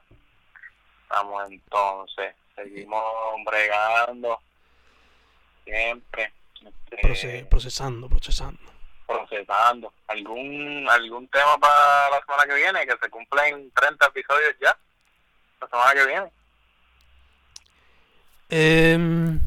Vamos 1.08 1.44
entonces. 1.50 2.34
Seguimos 2.54 3.02
bregando. 3.46 4.40
Siempre. 5.64 6.32
Este, 6.60 6.96
Proce- 7.02 7.48
procesando, 7.48 8.08
procesando. 8.08 8.60
Procesando. 9.12 9.92
¿Algún, 10.08 10.86
¿Algún 10.88 11.28
tema 11.28 11.58
para 11.58 12.10
la 12.10 12.20
semana 12.24 12.44
que 12.46 12.54
viene? 12.54 12.86
Que 12.86 12.96
se 13.02 13.10
cumplen 13.10 13.70
30 13.72 14.06
episodios 14.06 14.54
ya. 14.60 14.76
La 15.60 15.68
semana 15.68 15.92
que 15.92 16.06
viene. 16.06 16.32
Em, 18.48 19.40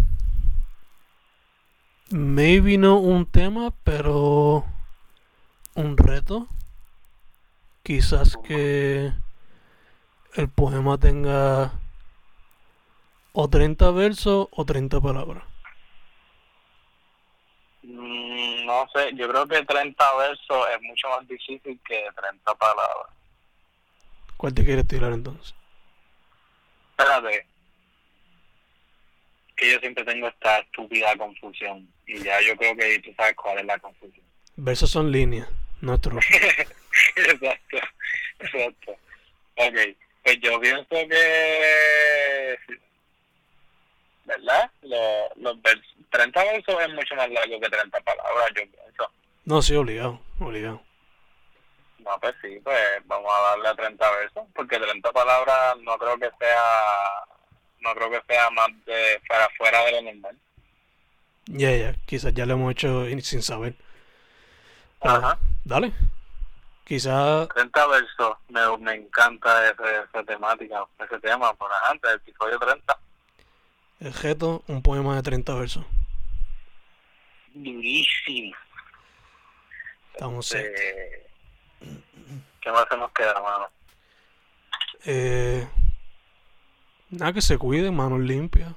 maybe 2.10 2.78
no 2.78 2.97
un 2.97 3.30
tema, 3.30 3.71
pero 3.84 4.65
un 5.75 5.97
reto. 5.97 6.47
Quizás 7.84 8.36
que 8.43 9.12
el 10.34 10.49
poema 10.49 10.97
tenga 10.97 11.73
o 13.32 13.47
30 13.47 13.91
versos 13.91 14.47
o 14.49 14.65
30 14.65 14.99
palabras. 15.01 15.43
Mm, 17.88 18.65
no 18.65 18.88
sé, 18.93 19.12
yo 19.13 19.30
creo 19.30 19.48
que 19.48 19.63
30 19.63 20.15
versos 20.17 20.67
es 20.74 20.82
mucho 20.82 21.08
más 21.10 21.28
difícil 21.28 21.80
que 21.88 22.08
30 22.15 22.56
palabras. 22.56 23.13
¿Cuál 24.38 24.54
te 24.54 24.65
quieres 24.65 24.88
tirar 24.88 25.13
entonces? 25.13 25.54
Espérate. 26.98 27.48
Que 29.56 29.71
yo 29.71 29.80
siempre 29.80 30.04
tengo 30.04 30.28
esta 30.28 30.60
estúpida 30.60 31.15
confusión. 31.15 31.88
Y 32.08 32.24
ya 32.24 32.41
yo 32.41 32.56
creo 32.58 32.76
que 32.76 33.00
tú 33.00 33.13
sabes 33.15 33.36
cuál 33.36 33.60
es 33.60 33.65
la 33.65 33.78
confusión. 33.80 34.26
Versos 34.56 34.89
son 34.89 35.12
líneas, 35.12 35.48
no 35.82 35.93
estrofas. 35.95 36.26
exacto, 37.15 37.78
exacto. 38.39 38.91
Ok, 39.58 39.76
pues 40.24 40.39
yo 40.41 40.60
pienso 40.60 40.88
que... 40.89 42.58
¿Verdad? 44.26 44.71
Los, 44.82 45.38
los 45.38 45.58
vers- 45.62 45.84
30 45.84 45.85
versos 46.43 46.76
es 46.82 46.93
mucho 46.93 47.15
más 47.15 47.30
largo 47.30 47.60
que 47.60 47.69
30 47.69 48.00
palabras, 48.02 48.48
yo 48.56 48.62
pienso. 48.71 49.12
No, 49.45 49.62
sí, 49.62 49.76
obligado, 49.76 50.19
obligado. 50.39 50.82
No, 52.00 52.12
pues 52.19 52.36
sí, 52.41 52.60
pues 52.63 52.80
vamos 53.06 53.32
a 53.34 53.41
darle 53.50 53.69
a 53.69 53.76
30 53.76 54.12
versos, 54.12 54.43
porque 54.54 54.78
30 54.78 55.12
palabras 55.12 55.78
no 55.82 55.98
creo 55.98 56.17
que 56.17 56.30
sea... 56.39 56.62
No 57.82 57.93
creo 57.93 58.10
que 58.10 58.21
sea 58.28 58.50
más 58.50 58.67
de 58.86 59.21
para 59.28 59.48
fuera 59.58 59.84
de 59.86 59.91
lo 59.91 60.02
normal. 60.02 60.38
Ya, 61.48 61.71
ya, 61.76 61.93
quizás 62.08 62.34
ya 62.34 62.45
lo 62.48 62.54
hemos 62.54 62.71
hecho 62.71 63.06
sin 63.21 63.43
saber. 63.43 63.76
Ajá. 65.02 65.38
Dale. 65.63 65.93
Quizás 66.84 67.48
30 67.50 67.88
versos, 67.88 68.38
me, 68.50 68.78
me 68.78 68.93
encanta 68.93 69.69
ese, 69.69 69.84
esa 70.08 70.24
temática, 70.24 70.86
ese 71.00 71.19
tema, 71.19 71.54
por 71.54 71.69
antes, 71.89 72.12
el 72.12 72.17
episodio 72.17 72.60
30. 72.60 72.98
el 74.02 74.13
reto, 74.13 74.63
un 74.67 74.82
poema 74.82 75.15
de 75.15 75.24
30 75.24 75.54
versos. 75.56 75.86
Durísimo. 77.55 78.53
Estamos. 80.11 80.53
Eh, 80.55 81.25
¿Qué 82.61 82.71
más 82.71 82.85
se 82.89 82.97
nos 82.97 83.11
queda, 83.13 83.41
mano? 83.41 83.69
Eh, 85.05 85.65
nada, 87.11 87.31
que 87.31 87.41
se 87.41 87.57
cuide, 87.57 87.91
manos 87.91 88.19
limpias. 88.19 88.73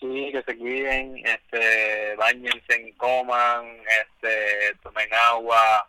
Sí, 0.00 0.30
que 0.32 0.42
se 0.46 0.56
cuiden, 0.56 1.18
este, 1.26 2.16
bañense, 2.16 2.94
coman, 2.96 3.66
este, 4.00 4.74
tomen 4.82 5.08
agua, 5.12 5.86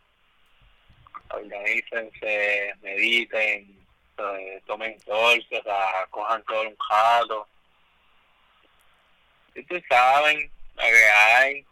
organícense, 1.29 2.73
mediten, 2.81 3.77
eh, 4.17 4.61
tomen 4.65 4.99
sol, 5.01 5.45
o 5.49 5.63
sea, 5.63 6.07
cojan 6.09 6.43
sol 6.45 6.67
un 6.67 6.77
jato. 6.77 7.47
Ustedes 9.55 9.83
saben 9.87 10.51
lo 10.77 10.83
que 10.83 11.09
hay. 11.09 11.65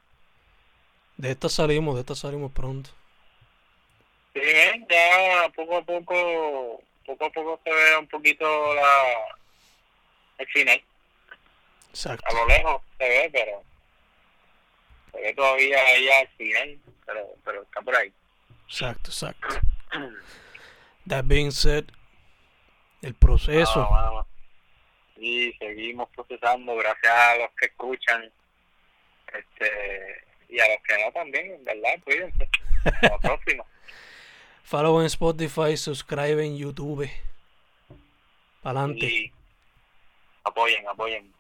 De 1.18 1.32
esta 1.32 1.48
salimos, 1.50 1.96
de 1.96 2.02
esta 2.02 2.16
salimos 2.16 2.52
pronto. 2.52 2.90
Sí, 4.34 4.42
bien, 4.42 4.86
ya 4.90 5.50
poco 5.56 5.78
a 5.78 5.82
poco, 5.82 6.84
poco 7.06 7.26
a 7.26 7.30
poco 7.30 7.60
se 7.64 7.72
ve 7.72 7.98
un 7.98 8.08
poquito 8.08 8.76
la, 8.76 9.38
el 10.40 10.48
final. 10.48 10.84
Exacto. 11.90 12.26
A 12.28 12.34
lo 12.34 12.48
lejos 12.48 12.82
se 12.98 13.08
ve, 13.08 13.30
pero 13.32 13.64
se 15.14 15.22
ve 15.22 15.34
todavía 15.34 15.78
ahí 15.86 16.10
al 16.10 16.28
final, 16.30 16.80
pero, 17.06 17.28
pero 17.46 17.64
está 17.64 17.82
por 17.82 17.96
ahí. 17.96 18.12
Exacto, 18.68 19.12
exacto. 19.12 19.48
That 21.08 21.26
being 21.26 21.52
said, 21.52 21.86
el 23.02 23.14
proceso. 23.14 23.80
Vamos, 23.80 23.92
vamos. 23.92 24.26
Y 25.18 25.54
seguimos 25.54 26.10
procesando, 26.10 26.76
gracias 26.76 27.14
a 27.14 27.38
los 27.38 27.52
que 27.52 27.68
escuchan, 27.68 28.30
este 29.38 30.24
y 30.50 30.60
a 30.60 30.68
los 30.68 30.78
que 30.84 31.04
no 31.04 31.12
también, 31.12 31.64
¿verdad? 31.64 32.00
Cuídense. 32.04 32.48
Hasta 32.86 33.10
la 33.10 33.20
próxima. 33.20 33.64
Follow 34.64 35.00
en 35.00 35.06
Spotify, 35.08 35.78
subscribe 35.78 36.44
en 36.44 36.58
YouTube. 36.58 37.10
Pa'lante. 38.62 39.06
Y 39.06 39.32
apoyen, 40.44 40.88
apoyen. 40.88 41.35